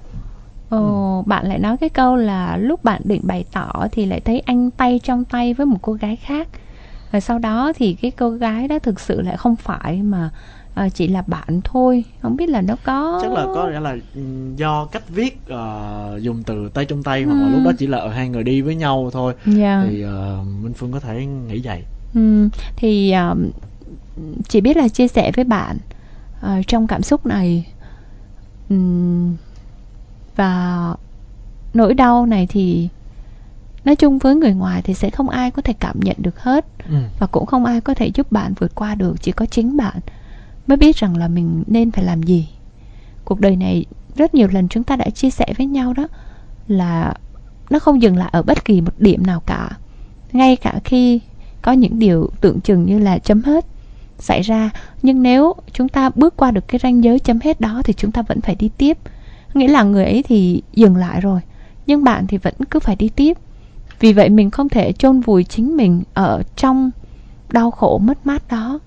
[0.70, 1.22] Ờ, ừ.
[1.26, 4.70] bạn lại nói cái câu là lúc bạn định bày tỏ thì lại thấy anh
[4.70, 6.48] tay trong tay với một cô gái khác
[7.10, 10.30] và sau đó thì cái cô gái đó thực sự lại không phải mà
[10.80, 13.96] à, chỉ là bạn thôi không biết là nó có chắc là có nghĩa là
[14.14, 14.20] ừ,
[14.56, 17.26] do cách viết uh, dùng từ tay trong tay ừ.
[17.26, 19.56] hoặc là lúc đó chỉ là hai người đi với nhau thôi yeah.
[19.56, 19.84] Dạ.
[19.88, 21.82] thì uh, minh phương có thể nghĩ vậy
[22.14, 22.48] ừ.
[22.76, 23.38] thì uh,
[24.48, 25.76] chỉ biết là chia sẻ với bạn
[26.46, 27.66] uh, trong cảm xúc này
[28.68, 29.36] um,
[30.36, 30.94] và
[31.74, 32.88] nỗi đau này thì
[33.84, 36.66] nói chung với người ngoài thì sẽ không ai có thể cảm nhận được hết
[36.88, 36.96] ừ.
[37.18, 40.00] và cũng không ai có thể giúp bạn vượt qua được chỉ có chính bạn
[40.70, 42.48] mới biết rằng là mình nên phải làm gì.
[43.24, 46.08] Cuộc đời này rất nhiều lần chúng ta đã chia sẻ với nhau đó,
[46.68, 47.14] là
[47.70, 49.70] nó không dừng lại ở bất kỳ một điểm nào cả.
[50.32, 51.20] Ngay cả khi
[51.62, 53.66] có những điều tưởng chừng như là chấm hết
[54.18, 54.70] xảy ra,
[55.02, 58.12] nhưng nếu chúng ta bước qua được cái ranh giới chấm hết đó thì chúng
[58.12, 58.98] ta vẫn phải đi tiếp.
[59.54, 61.40] Nghĩa là người ấy thì dừng lại rồi,
[61.86, 63.38] nhưng bạn thì vẫn cứ phải đi tiếp.
[64.00, 66.90] Vì vậy mình không thể chôn vùi chính mình ở trong
[67.52, 68.80] đau khổ mất mát đó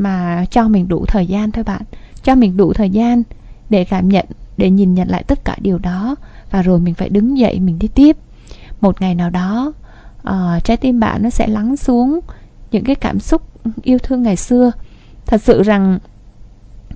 [0.00, 1.82] mà cho mình đủ thời gian thôi bạn.
[2.22, 3.22] Cho mình đủ thời gian
[3.70, 4.26] để cảm nhận
[4.56, 6.16] để nhìn nhận lại tất cả điều đó
[6.50, 8.16] và rồi mình phải đứng dậy mình đi tiếp.
[8.80, 9.72] Một ngày nào đó
[10.28, 12.20] uh, trái tim bạn nó sẽ lắng xuống
[12.70, 13.42] những cái cảm xúc
[13.82, 14.72] yêu thương ngày xưa.
[15.26, 15.98] Thật sự rằng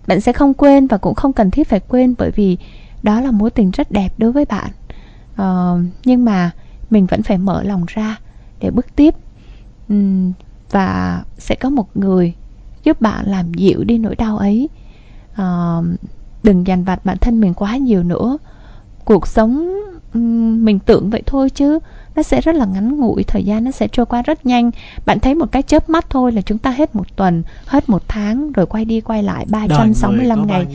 [0.07, 2.57] bạn sẽ không quên và cũng không cần thiết phải quên bởi vì
[3.03, 4.71] đó là mối tình rất đẹp đối với bạn.
[5.33, 6.51] Uh, nhưng mà
[6.91, 8.17] mình vẫn phải mở lòng ra
[8.61, 9.15] để bước tiếp.
[9.89, 10.33] Um,
[10.71, 12.35] và sẽ có một người
[12.85, 14.69] giúp bạn làm dịu đi nỗi đau ấy.
[15.33, 15.85] Uh,
[16.43, 18.39] đừng dằn vặt bản thân mình quá nhiều nữa.
[19.05, 19.75] Cuộc sống
[20.65, 21.79] mình tưởng vậy thôi chứ
[22.17, 24.71] nó sẽ rất là ngắn ngủi thời gian nó sẽ trôi qua rất nhanh.
[25.07, 28.03] Bạn thấy một cái chớp mắt thôi là chúng ta hết một tuần hết một
[28.09, 30.67] tháng rồi quay đi quay lại 365 ngày.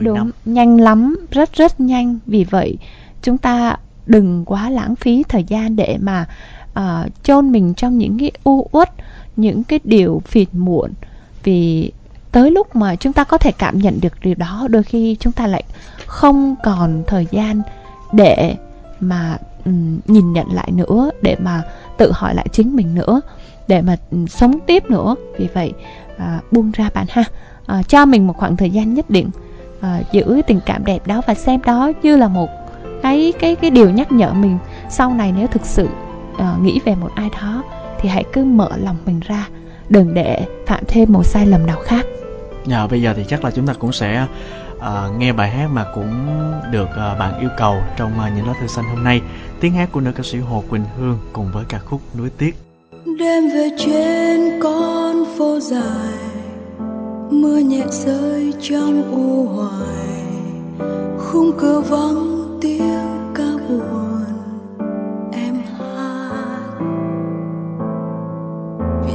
[0.00, 0.30] đúng năm.
[0.44, 2.18] nhanh lắm rất rất nhanh.
[2.26, 2.76] Vì vậy
[3.22, 6.26] chúng ta đừng quá lãng phí thời gian để mà
[6.78, 8.90] uh, chôn mình trong những cái u uất
[9.36, 10.90] những cái điều phiền muộn
[11.44, 11.92] vì
[12.32, 15.32] tới lúc mà chúng ta có thể cảm nhận được điều đó đôi khi chúng
[15.32, 15.64] ta lại
[16.06, 17.62] không còn thời gian
[18.12, 18.56] để
[19.00, 21.62] mà um, nhìn nhận lại nữa để mà
[21.96, 23.20] tự hỏi lại chính mình nữa
[23.68, 25.14] để mà um, sống tiếp nữa.
[25.38, 25.72] Vì vậy
[26.16, 27.24] uh, buông ra bạn ha.
[27.78, 29.30] Uh, cho mình một khoảng thời gian nhất định
[29.78, 32.48] uh, giữ tình cảm đẹp đó và xem đó như là một
[33.02, 34.58] cái cái cái điều nhắc nhở mình.
[34.90, 35.88] Sau này nếu thực sự
[36.34, 37.62] uh, nghĩ về một ai đó
[38.00, 39.48] thì hãy cứ mở lòng mình ra
[39.92, 42.06] đừng để phạm thêm một sai lầm nào khác
[42.66, 44.26] Dạ, bây giờ thì chắc là chúng ta cũng sẽ
[44.76, 44.82] uh,
[45.18, 46.26] nghe bài hát mà cũng
[46.72, 49.20] được uh, bạn yêu cầu trong uh, những lá thư xanh hôm nay.
[49.60, 52.56] Tiếng hát của nữ ca sĩ Hồ Quỳnh Hương cùng với ca khúc Núi Tiếc.
[53.18, 56.32] Đêm về trên con phố dài
[57.30, 60.24] Mưa nhẹ rơi trong u hoài
[61.18, 64.11] Khung cửa vắng tiếng ca buồn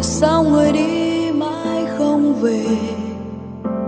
[0.10, 2.66] sao người đi mãi không về?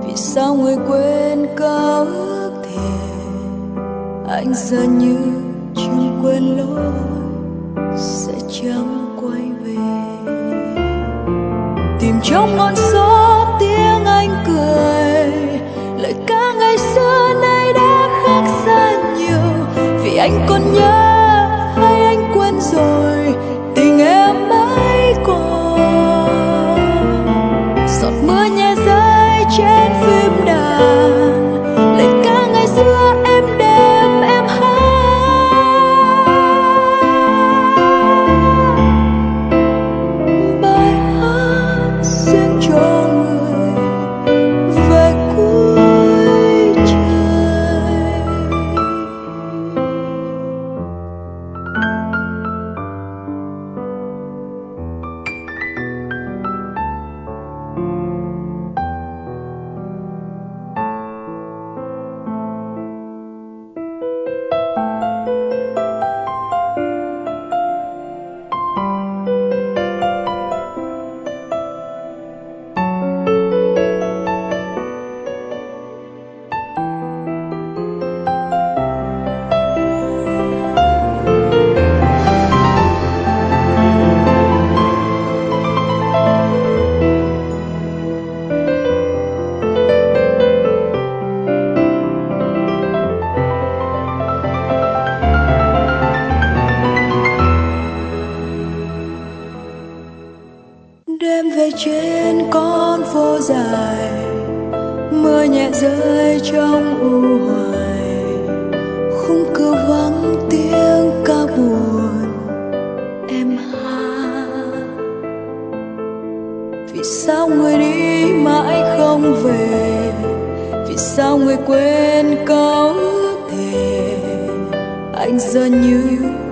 [0.05, 2.89] Vì sao người quên cả ước thề
[4.27, 5.17] anh giờ như
[5.75, 6.93] chim quên lối,
[7.97, 9.77] sẽ chẳng quay về.
[11.99, 13.98] Tìm trong ngọn gió tiếng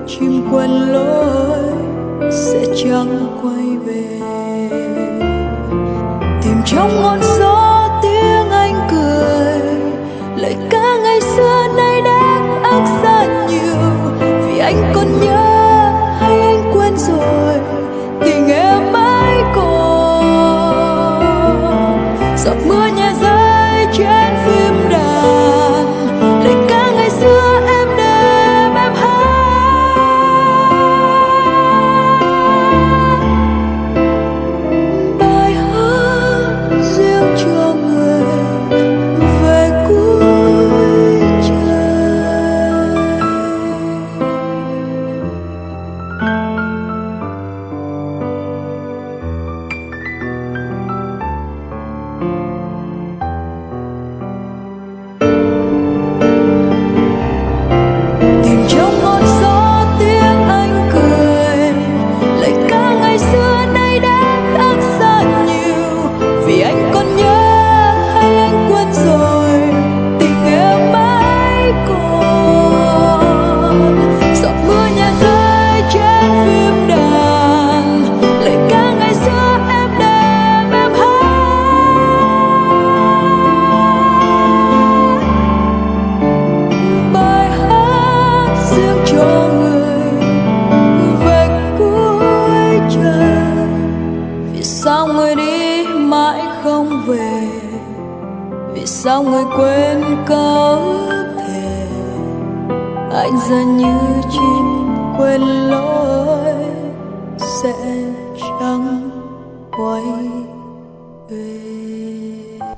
[0.08, 1.60] chim quen lối
[2.32, 4.20] sẽ chẳng quay về.
[6.44, 7.67] Tìm trong ngọn gió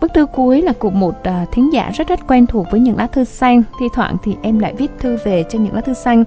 [0.01, 2.97] Bức thư cuối là của một à, thính giả rất rất quen thuộc với những
[2.97, 3.63] lá thư xanh.
[3.79, 6.23] Thi thoảng thì em lại viết thư về cho những lá thư xanh.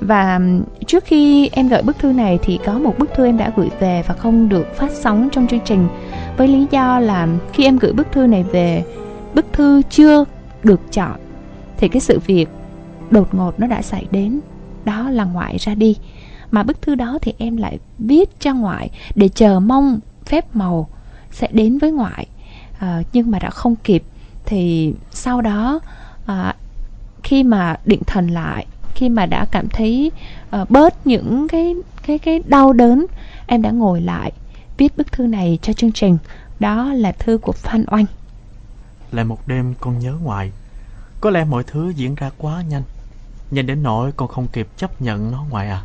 [0.00, 0.40] Và
[0.86, 3.68] trước khi em gửi bức thư này thì có một bức thư em đã gửi
[3.80, 5.88] về và không được phát sóng trong chương trình.
[6.36, 8.84] Với lý do là khi em gửi bức thư này về,
[9.34, 10.24] bức thư chưa
[10.62, 11.16] được chọn
[11.76, 12.46] thì cái sự việc
[13.10, 14.40] đột ngột nó đã xảy đến.
[14.84, 15.96] Đó là ngoại ra đi.
[16.50, 20.88] Mà bức thư đó thì em lại viết cho ngoại để chờ mong phép màu
[21.30, 22.26] sẽ đến với ngoại
[22.78, 24.02] à, nhưng mà đã không kịp
[24.44, 25.80] thì sau đó
[26.26, 26.56] à,
[27.22, 30.12] khi mà định thần lại khi mà đã cảm thấy
[30.50, 31.74] à, bớt những cái
[32.06, 33.06] cái cái đau đớn
[33.46, 34.32] em đã ngồi lại
[34.76, 36.18] viết bức thư này cho chương trình.
[36.60, 38.06] Đó là thư của Phan Oanh.
[39.12, 40.52] Lại một đêm con nhớ ngoại
[41.20, 42.82] Có lẽ mọi thứ diễn ra quá nhanh.
[43.50, 45.82] Nhanh đến nỗi con không kịp chấp nhận nó ngoại à.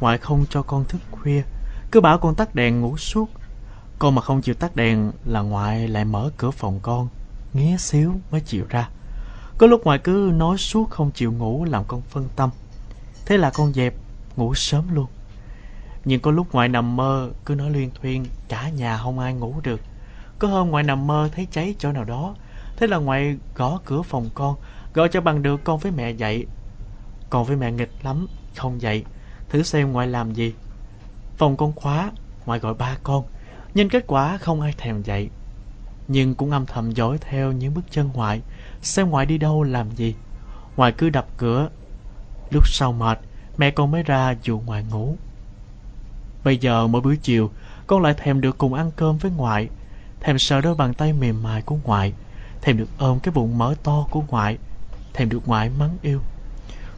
[0.00, 1.42] Ngoại không cho con thức khuya
[1.90, 3.30] Cứ bảo con tắt đèn ngủ suốt
[3.98, 7.08] con mà không chịu tắt đèn là ngoại lại mở cửa phòng con
[7.52, 8.88] Nghía xíu mới chịu ra.
[9.58, 12.50] Có lúc ngoại cứ nói suốt không chịu ngủ làm con phân tâm.
[13.26, 13.94] Thế là con dẹp,
[14.36, 15.06] ngủ sớm luôn.
[16.04, 19.54] Nhưng có lúc ngoại nằm mơ, cứ nói liên thuyên, Cả nhà không ai ngủ
[19.62, 19.80] được.
[20.38, 22.34] Có hôm ngoại nằm mơ thấy cháy chỗ nào đó,
[22.76, 24.56] Thế là ngoại gõ cửa phòng con,
[24.94, 26.46] Gọi cho bằng được con với mẹ dậy.
[27.30, 28.26] Con với mẹ nghịch lắm,
[28.56, 29.04] Không dậy.
[29.48, 30.54] Thử xem ngoại làm gì.
[31.36, 32.12] Phòng con khóa,
[32.46, 33.24] Ngoại gọi ba con.
[33.74, 35.30] Nhưng kết quả không ai thèm dậy,
[36.08, 38.42] Nhưng cũng âm thầm dõi theo những bước chân ngoại,
[38.82, 40.14] Xem ngoại đi đâu làm gì.
[40.76, 41.68] Ngoại cứ đập cửa,
[42.50, 43.18] Lúc sau mệt,
[43.58, 45.16] Mẹ con mới ra dụ ngoại ngủ.
[46.44, 47.50] Bây giờ mỗi buổi chiều,
[47.86, 49.68] Con lại thèm được cùng ăn cơm với ngoại,
[50.20, 52.12] Thèm sờ đôi bàn tay mềm mại của ngoại,
[52.62, 54.58] Thèm được ôm cái bụng mỡ to của ngoại,
[55.12, 56.20] Thèm được ngoại mắng yêu,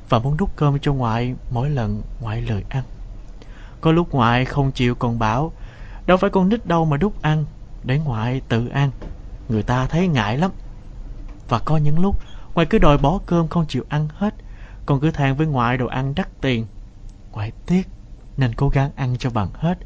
[0.08, 2.82] Và muốn đút cơm cho ngoại Mỗi lần ngoại lời ăn.
[3.80, 5.52] Có lúc ngoại không chịu còn bảo
[6.10, 7.44] Đâu phải con nít đâu mà đút ăn.
[7.84, 8.90] Để ngoại tự ăn.
[9.48, 10.50] Người ta thấy ngại lắm.
[11.48, 12.16] Và có những lúc
[12.54, 14.34] Ngoại cứ đòi bỏ cơm không chịu ăn hết,
[14.86, 16.66] Còn cứ than với ngoại đồ ăn đắt tiền.
[17.32, 17.88] Ngoại tiếc,
[18.36, 19.78] Nên cố gắng ăn cho bằng hết.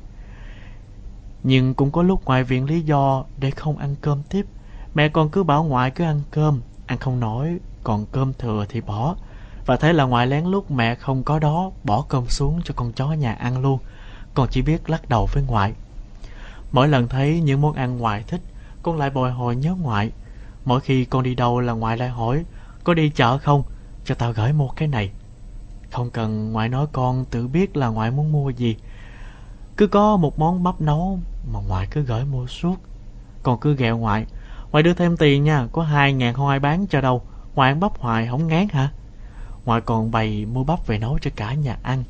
[1.42, 4.46] Nhưng cũng có lúc ngoại viện lý do Để không ăn cơm tiếp.
[4.94, 8.80] Mẹ con cứ bảo ngoại cứ ăn cơm, Ăn không nổi, Còn cơm thừa thì
[8.80, 9.16] bỏ.
[9.66, 12.92] Và thế là ngoại lén lúc mẹ không có đó, Bỏ cơm xuống cho con
[12.92, 13.78] chó nhà ăn luôn.
[14.34, 15.72] Con chỉ biết lắc đầu với ngoại.
[16.74, 18.40] Mỗi lần thấy những món ăn ngoại thích,
[18.82, 20.10] Con lại bồi hồi nhớ ngoại.
[20.64, 22.44] Mỗi khi con đi đâu là ngoại lại hỏi,
[22.84, 23.62] Có đi chợ không?
[24.04, 25.10] Cho tao gửi một cái này.
[25.90, 28.76] Không cần ngoại nói con tự biết là ngoại muốn mua gì.
[29.76, 31.18] Cứ có một món bắp nấu
[31.52, 32.76] Mà ngoại cứ gửi mua suốt.
[33.42, 34.26] Con cứ ghẹo ngoại
[34.72, 37.22] Ngoại đưa thêm tiền nha, Có hai ngàn không ai bán cho đâu.
[37.54, 38.92] Ngoại ăn bắp hoài không ngán hả?
[39.64, 42.04] Ngoại còn bày mua bắp về nấu cho cả nhà ăn.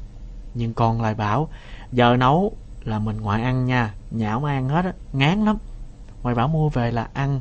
[0.54, 1.48] Nhưng con lại bảo,
[1.92, 3.94] Giờ nấu là mình ngoại ăn nha.
[4.10, 5.56] Nhão ăn hết á, ngán lắm.
[6.22, 7.40] Ngoại bảo mua về là ăn.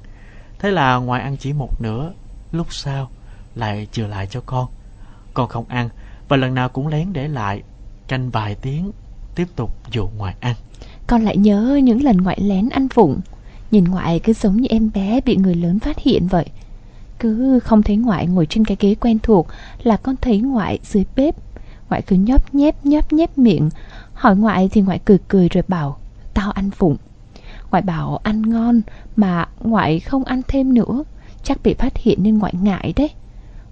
[0.59, 2.11] Thế là ngoại ăn chỉ một nửa.
[2.51, 3.09] Lúc sau
[3.55, 4.67] lại chừa lại cho con.
[5.33, 5.89] Con không ăn.
[6.27, 7.63] Và lần nào cũng lén để lại.
[8.07, 8.91] Canh vài tiếng
[9.35, 10.55] Tiếp tục dụ ngoại ăn.
[11.07, 13.19] Con lại nhớ những lần ngoại lén ăn vụng.
[13.71, 16.45] Nhìn ngoại cứ giống như em bé bị người lớn phát hiện vậy.
[17.19, 19.47] Cứ không thấy ngoại ngồi trên cái ghế quen thuộc
[19.83, 21.35] Là con thấy ngoại dưới bếp.
[21.89, 23.69] Ngoại cứ nhóp nhép nhóp nhép miệng.
[24.23, 25.97] Hỏi ngoại thì ngoại cười cười rồi bảo
[26.33, 26.95] Tao ăn phụng
[27.71, 28.81] Ngoại bảo ăn ngon
[29.15, 31.03] Mà ngoại không ăn thêm nữa
[31.43, 33.09] Chắc bị phát hiện nên ngoại ngại đấy.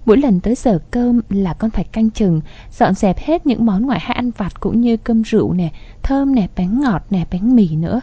[0.06, 2.40] Mỗi lần tới giờ cơm là con phải canh chừng
[2.78, 5.72] Dọn dẹp hết những món ngoại hay ăn vặt Cũng như cơm rượu nè
[6.02, 8.00] Thơm nè, bánh ngọt nè, bánh mì nữa.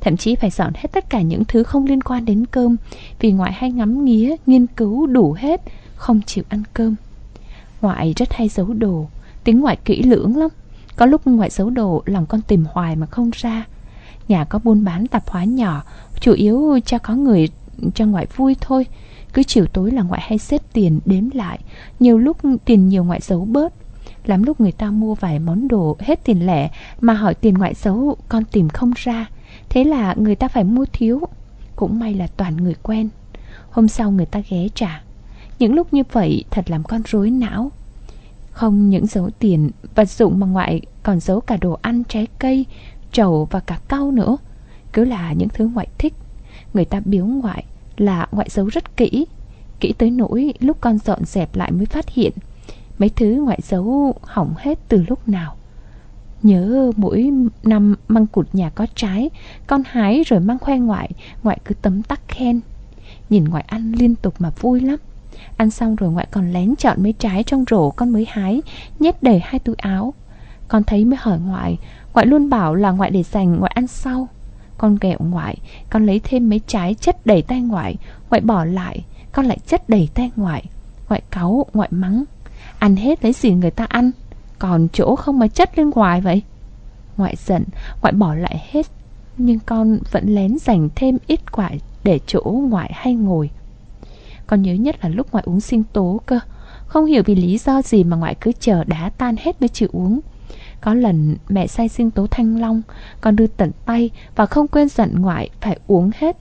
[0.00, 2.76] Thậm chí phải dọn hết tất cả những thứ không liên quan đến cơm
[3.20, 5.60] Vì ngoại hay ngắm nghía, nghiên cứu đủ hết
[5.96, 6.94] Không chịu ăn cơm.
[7.80, 9.06] Ngoại rất hay giấu đồ
[9.44, 10.50] Tính ngoại kỹ lưỡng lắm.
[10.96, 13.66] Có lúc ngoại giấu đồ, lòng con tìm hoài mà không ra.
[14.28, 15.82] Nhà có buôn bán tạp hóa nhỏ,
[16.22, 17.48] Chủ yếu cho có người
[17.94, 18.86] cho ngoại vui thôi.
[19.32, 21.58] Cứ chiều tối là ngoại hay xếp tiền đếm lại.
[22.00, 23.72] Nhiều lúc tiền nhiều ngoại giấu bớt.
[24.24, 26.70] Lắm lúc người ta mua vài món đồ, hết tiền lẻ,
[27.00, 29.26] Mà hỏi tiền ngoại giấu con tìm không ra.
[29.68, 31.20] Thế là người ta phải mua thiếu.
[31.76, 33.08] Cũng may là toàn người quen.
[33.70, 35.02] Hôm sau người ta ghé trả.
[35.58, 37.70] Những lúc như vậy, thật làm con rối não.
[38.62, 42.66] Không những giấu tiền Vật dụng mà ngoại còn giấu cả đồ ăn, trái cây,
[43.12, 44.36] Trầu và cả cau nữa.
[44.92, 46.14] Cứ là những thứ ngoại thích,
[46.74, 47.64] Người ta biếu ngoại
[47.96, 49.26] là ngoại giấu rất kỹ.
[49.80, 52.32] Kỹ tới nỗi lúc con dọn dẹp lại mới phát hiện,
[52.98, 55.56] Mấy thứ ngoại giấu hỏng hết từ lúc nào.
[56.42, 57.30] Nhớ mỗi
[57.62, 59.30] năm măng cụt nhà có trái,
[59.66, 61.10] Con hái rồi mang khoe ngoại
[61.42, 62.60] Ngoại cứ tấm tắc khen.
[63.30, 64.98] Nhìn ngoại ăn liên tục mà vui lắm.
[65.56, 68.62] Ăn xong rồi ngoại còn lén chọn mấy trái trong rổ con mới hái
[68.98, 70.14] Nhét đầy hai túi áo.
[70.68, 71.78] Con thấy mới hỏi ngoại
[72.14, 74.28] Ngoại luôn bảo là ngoại để dành ngoại ăn sau.
[74.78, 75.56] Con ghẹo ngoại
[75.90, 77.96] Con lấy thêm mấy trái chất đầy tay ngoại
[78.30, 80.64] Ngoại bỏ lại Con lại chất đầy tay ngoại.
[81.08, 82.24] Ngoại cáu, ngoại mắng
[82.78, 84.10] Ăn hết lấy gì người ta ăn
[84.62, 86.42] còn chỗ không mà chất lên ngoài vậy?
[87.16, 87.64] Ngoại giận
[88.02, 88.86] Ngoại bỏ lại hết
[89.38, 91.70] Nhưng con vẫn lén dành thêm ít quả
[92.04, 93.50] Để chỗ ngoại hay ngồi.
[94.52, 96.38] Con nhớ nhất là lúc ngoại uống sinh tố cơ.
[96.86, 99.88] Không hiểu vì lý do gì Mà ngoại cứ chờ đá tan hết mới chịu
[99.92, 100.20] uống.
[100.80, 102.82] Có lần mẹ say sinh tố thanh long,
[103.20, 106.36] Con đưa tận tay Và không quên dặn ngoại phải uống hết.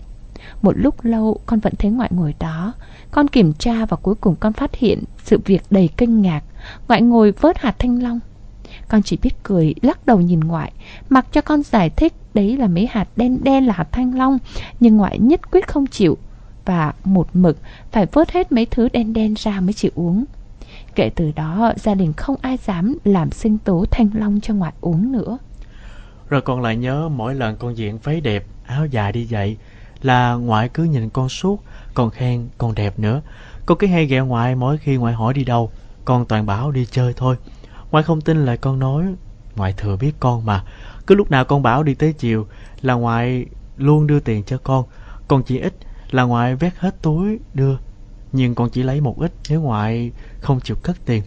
[0.62, 2.74] Một lúc lâu, con vẫn thấy ngoại ngồi đó.
[3.12, 6.44] Con kiểm tra và cuối cùng con phát hiện Sự việc đầy kinh ngạc.
[6.88, 8.20] Ngoại ngồi vớt hạt thanh long.
[8.88, 10.72] Con chỉ biết cười, lắc đầu nhìn ngoại.
[11.10, 14.38] Mặc cho con giải thích, Đấy là mấy hạt đen đen là hạt thanh long,
[14.80, 16.18] Nhưng ngoại nhất quyết không chịu.
[16.66, 17.58] Và một mực
[17.92, 20.26] phải vớt hết mấy thứ đen đen ra mới chịu uống.
[20.96, 24.74] Kể từ đó gia đình không ai dám làm sinh tố thanh long cho ngoại
[24.82, 25.38] uống nữa.
[26.30, 29.58] Rồi con lại nhớ mỗi lần con diện váy đẹp, áo dài đi dậy
[30.02, 33.22] Là ngoại cứ nhìn con suốt, còn khen con đẹp nữa.
[33.66, 35.72] Con cứ hay ghẹo ngoại mỗi khi ngoại hỏi đi đâu
[36.06, 37.36] con toàn bảo đi chơi thôi.
[37.92, 39.06] Ngoại không tin lời con nói
[39.56, 40.64] Ngoại thừa biết con mà.
[41.08, 42.48] Cứ lúc nào con bảo đi tới chiều
[42.82, 43.46] Là ngoại
[43.78, 44.86] luôn đưa tiền cho con
[45.28, 45.74] Còn chỉ ít
[46.14, 47.78] là ngoại vét hết túi đưa.
[48.32, 51.24] Nhưng con chỉ lấy một ít Nếu ngoại không chịu cất tiền.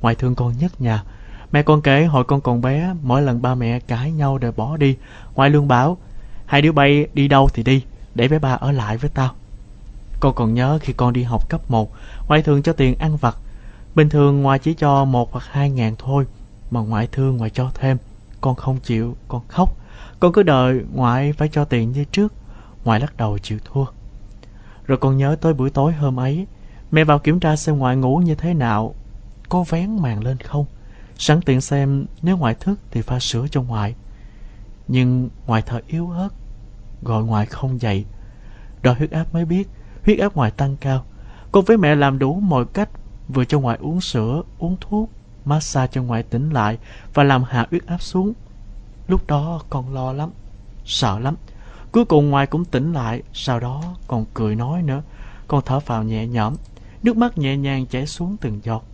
[0.00, 1.04] Ngoại thương con nhất nhà.
[1.52, 4.76] Mẹ con kể hồi con còn bé Mỗi lần ba mẹ cãi nhau để bỏ
[4.76, 4.96] đi.
[5.34, 5.98] Ngoại luôn bảo
[6.46, 7.84] Hai đứa bay đi đâu thì đi
[8.14, 9.30] Để bé ba ở lại với tao.
[10.20, 11.92] Con còn nhớ khi con đi học cấp 1
[12.28, 13.36] Ngoại thường cho tiền ăn vặt.
[13.94, 16.26] Bình thường ngoại chỉ cho một hoặc hai ngàn thôi
[16.70, 17.96] Mà ngoại thương ngoại cho thêm.
[18.40, 19.76] Con không chịu, con khóc.
[20.20, 22.32] Con cứ đợi ngoại phải cho tiền như trước.
[22.84, 23.84] Ngoại lắc đầu chịu thua.
[24.92, 26.46] Rồi con nhớ tới buổi tối hôm ấy
[26.90, 28.94] Mẹ vào kiểm tra xem ngoại ngủ như thế nào
[29.48, 30.66] Có vén màn lên không
[31.18, 33.94] Sẵn tiện xem nếu ngoại thức Thì pha sữa cho ngoại
[34.88, 36.28] Nhưng ngoại thở yếu ớt
[37.02, 38.04] Gọi ngoại không dậy
[38.82, 39.68] Đo huyết áp mới biết
[40.04, 41.04] Huyết áp ngoại tăng cao
[41.52, 42.88] Con với mẹ làm đủ mọi cách
[43.28, 45.10] vừa cho ngoại uống sữa, uống thuốc,
[45.44, 46.78] massage cho ngoại tỉnh lại
[47.14, 48.32] và làm hạ huyết áp xuống.
[49.08, 50.30] Lúc đó con lo lắm,
[50.84, 51.36] sợ lắm.
[51.92, 55.02] Cuối cùng ngoại cũng tỉnh lại, sau đó còn cười nói nữa.
[55.48, 56.54] Con thở phào nhẹ nhõm,
[57.02, 58.84] nước mắt nhẹ nhàng chảy xuống từng giọt.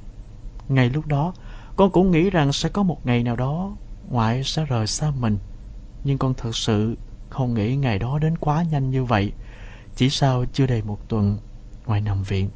[0.68, 1.32] Ngay lúc đó,
[1.76, 3.76] con cũng nghĩ rằng sẽ có một ngày nào đó
[4.11, 5.38] ngoại sẽ rời xa mình.
[6.05, 6.96] Nhưng con thật sự
[7.30, 9.32] không nghĩ ngày đó đến quá nhanh như vậy.
[9.96, 11.38] Chỉ sau chưa đầy một tuần,
[11.86, 12.49] ngoại nằm viện.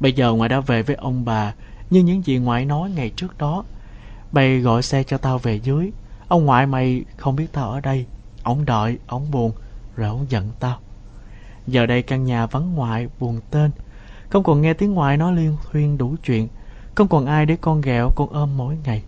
[0.00, 1.54] Bây giờ ngoại đã về với ông bà
[1.90, 3.64] Như những gì ngoại nói ngày trước đó
[4.32, 5.90] Bày gọi xe cho tao về dưới
[6.28, 8.06] Ông ngoại mày không biết tao ở đây
[8.42, 9.52] Ông đợi, ông buồn
[9.96, 10.78] Rồi ông giận tao
[11.66, 13.70] Giờ đây căn nhà vắng ngoại, buồn tên.
[14.28, 16.48] Không còn nghe tiếng ngoại nói liên thuyên đủ chuyện.
[16.94, 19.02] Không còn ai để con ghẹo, con ôm mỗi ngày.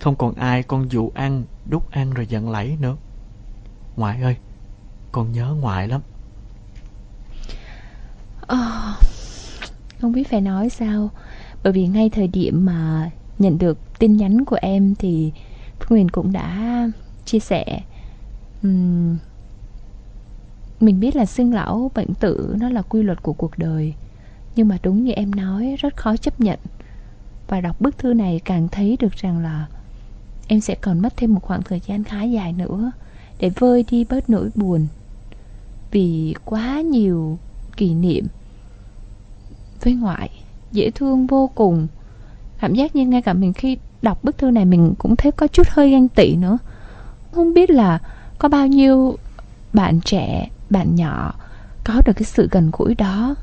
[0.00, 2.96] Không còn ai con dụ ăn, đút ăn rồi giận lẫy nữa.
[3.96, 4.36] Ngoại ơi,
[5.12, 6.00] con nhớ ngoại lắm.
[8.52, 8.96] Oh,
[10.00, 11.10] không biết phải nói sao.
[11.62, 15.32] Bởi vì ngay thời điểm mà nhận được tin nhắn của em thì
[15.78, 16.80] Phương Huyền cũng đã
[17.24, 17.80] chia sẻ
[18.66, 19.16] um,
[20.80, 23.94] mình biết là sinh lão bệnh tử nó là quy luật của cuộc đời
[24.56, 26.58] nhưng mà đúng như em nói rất khó chấp nhận.
[27.48, 29.66] Và đọc bức thư này càng thấy được rằng là
[30.48, 32.90] em sẽ còn mất thêm một khoảng thời gian khá dài nữa
[33.38, 34.86] để vơi đi bớt nỗi buồn.
[35.90, 37.38] Vì quá nhiều
[37.76, 38.26] kỷ niệm
[39.82, 40.30] với ngoại
[40.72, 41.86] dễ thương vô cùng.
[42.60, 45.46] Cảm giác như ngay cả mình khi đọc bức thư này mình cũng thấy có
[45.46, 46.58] chút hơi ganh tị nữa.
[47.32, 48.00] Không biết là
[48.38, 49.18] có bao nhiêu
[49.72, 51.34] bạn trẻ bạn nhỏ
[51.84, 53.34] có được cái sự gần gũi đó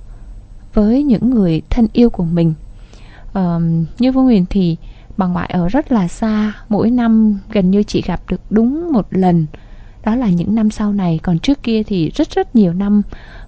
[0.73, 2.53] với những người thân yêu của mình?
[3.33, 4.77] Um, như Phương Huyền thì
[5.17, 9.07] bà ngoại ở rất là xa mỗi năm gần như chỉ gặp được đúng một
[9.09, 9.45] lần.
[10.03, 13.01] Đó là những năm sau này còn trước kia thì rất rất nhiều năm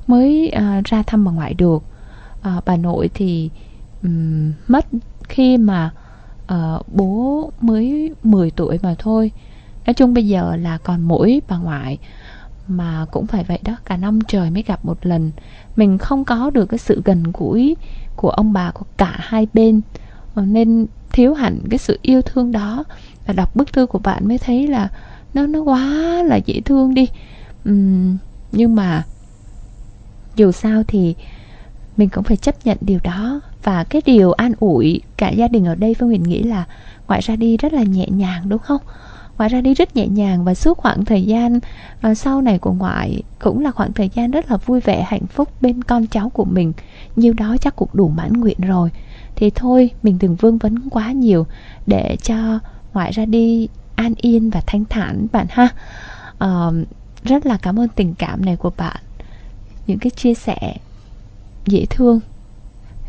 [0.07, 1.83] mới uh, ra thăm bà ngoại được.
[2.39, 3.49] Uh, bà nội thì
[4.03, 4.85] um, mất
[5.23, 5.91] khi mà
[6.53, 9.31] uh, bố mới 10 tuổi mà thôi
[9.85, 11.97] nói chung bây giờ là còn mỗi bà ngoại
[12.67, 15.31] mà cũng phải vậy đó cả năm trời mới gặp một lần.
[15.75, 17.75] Mình không có được cái sự gần gũi
[18.15, 19.81] của ông bà của cả hai bên
[20.35, 22.83] ờ, nên thiếu hẳn cái sự yêu thương đó.
[23.25, 24.89] Và đọc bức thư của bạn mới thấy là
[25.33, 27.07] nó nó quá là dễ thương đi.
[27.69, 28.17] Uhm,
[28.51, 29.03] nhưng mà
[30.35, 31.15] dù sao thì
[31.97, 33.41] mình cũng phải chấp nhận điều đó.
[33.63, 36.65] Và cái điều an ủi cả gia đình ở đây phương huyền nghĩ là
[37.07, 38.81] ngoại ra đi rất là nhẹ nhàng đúng không?
[39.37, 41.59] Ngoại ra đi rất nhẹ nhàng và suốt khoảng thời gian
[42.11, 45.27] uh, sau này của ngoại cũng là khoảng thời gian rất là vui vẻ hạnh
[45.27, 46.73] phúc bên con cháu của mình.
[47.15, 48.89] Nhiêu đó chắc cũng đủ mãn nguyện rồi.
[49.35, 51.45] Thì thôi mình đừng vương vấn quá nhiều
[51.87, 52.59] để cho
[52.93, 55.69] ngoại ra đi an yên và thanh thản bạn ha.
[56.45, 56.73] Uh,
[57.23, 58.97] rất là cảm ơn tình cảm này của bạn.
[59.87, 60.75] Những cái chia sẻ
[61.65, 62.19] dễ thương.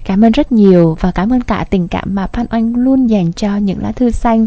[0.05, 3.33] Cảm ơn rất nhiều và cảm ơn cả tình cảm mà Phan Oanh luôn dành
[3.33, 4.47] cho những lá thư xanh.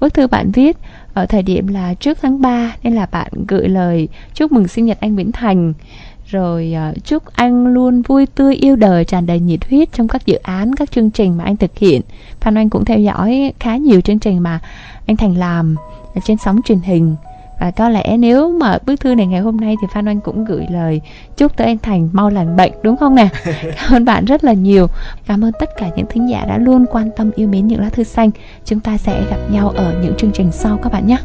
[0.00, 0.76] Bức thư bạn viết
[1.18, 4.86] ở thời điểm là trước tháng 3 nên là bạn gửi lời chúc mừng sinh
[4.86, 5.72] nhật anh Nguyễn Thành.
[6.26, 10.26] Rồi ờ, chúc anh luôn vui tươi, yêu đời, tràn đầy nhiệt huyết trong các
[10.26, 12.00] dự án, các chương trình mà anh thực hiện.
[12.40, 14.60] Phan anh cũng theo dõi khá nhiều chương trình mà
[15.06, 15.76] anh thành làm
[16.24, 17.16] trên sóng truyền hình
[17.60, 20.44] và có lẽ nếu mà bức thư này ngày hôm nay thì Phan Oanh cũng
[20.44, 21.00] gửi lời
[21.36, 23.28] chúc tới anh Thành mau lành bệnh đúng không nè?
[23.62, 24.86] Cảm ơn bạn rất là nhiều.
[25.26, 27.90] Cảm ơn tất cả những thính giả đã luôn quan tâm yêu mến những lá
[27.90, 28.30] thư xanh.
[28.64, 31.18] Chúng ta sẽ gặp nhau ở những chương trình sau các bạn nhé.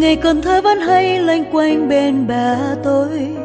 [0.00, 3.36] Ngày còn thơ vẫn hay loanh quanh bên bà tôi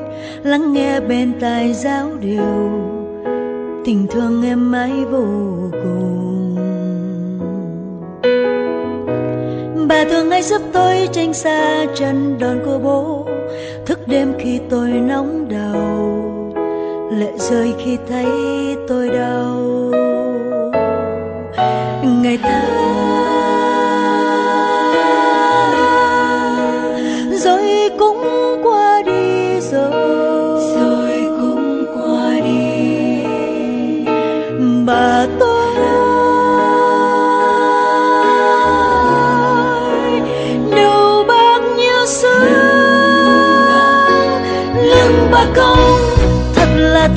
[0.43, 2.71] lắng nghe bên tai giáo điều.
[3.85, 5.25] Tình thương em mãi vô
[5.71, 6.55] cùng.
[9.87, 13.25] Bà thường hay giúp tôi tranh xa chân đòn của bố?
[13.85, 16.53] Thức đêm khi tôi nóng đầu,
[17.19, 18.25] lệ rơi khi thấy
[18.87, 19.16] tôi đã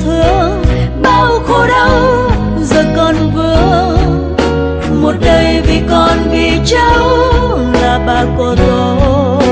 [0.05, 0.63] thương,
[1.01, 1.91] bao khổ đau,
[2.61, 4.35] giờ con vương
[5.01, 7.07] một đời vì con vì cháu
[7.81, 9.43] là bà của tôi.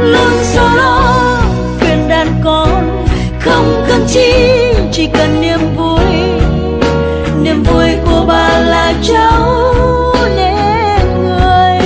[0.00, 1.02] Luôn sâu lo,
[1.80, 3.04] khuyên đàn con,
[3.40, 4.32] không cần chi
[4.92, 6.00] chỉ cần niềm vui.
[7.42, 9.64] Niềm vui của bà là cháu
[10.36, 11.80] nên người.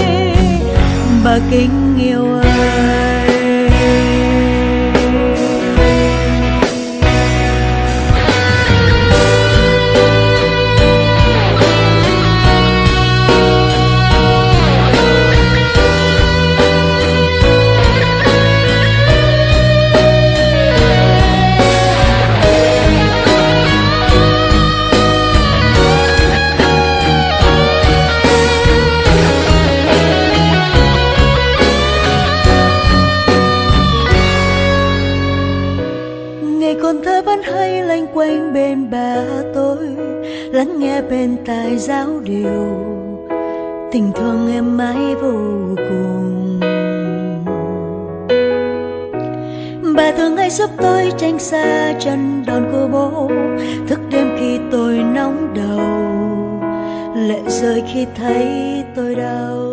[1.25, 1.82] Bà kính
[50.63, 53.31] giúp tôi tránh xa chân đòn của bố.
[53.89, 55.81] Thức đêm khi tôi nóng đầu,
[57.29, 58.47] lệ rơi khi thấy
[58.97, 59.72] tôi đau.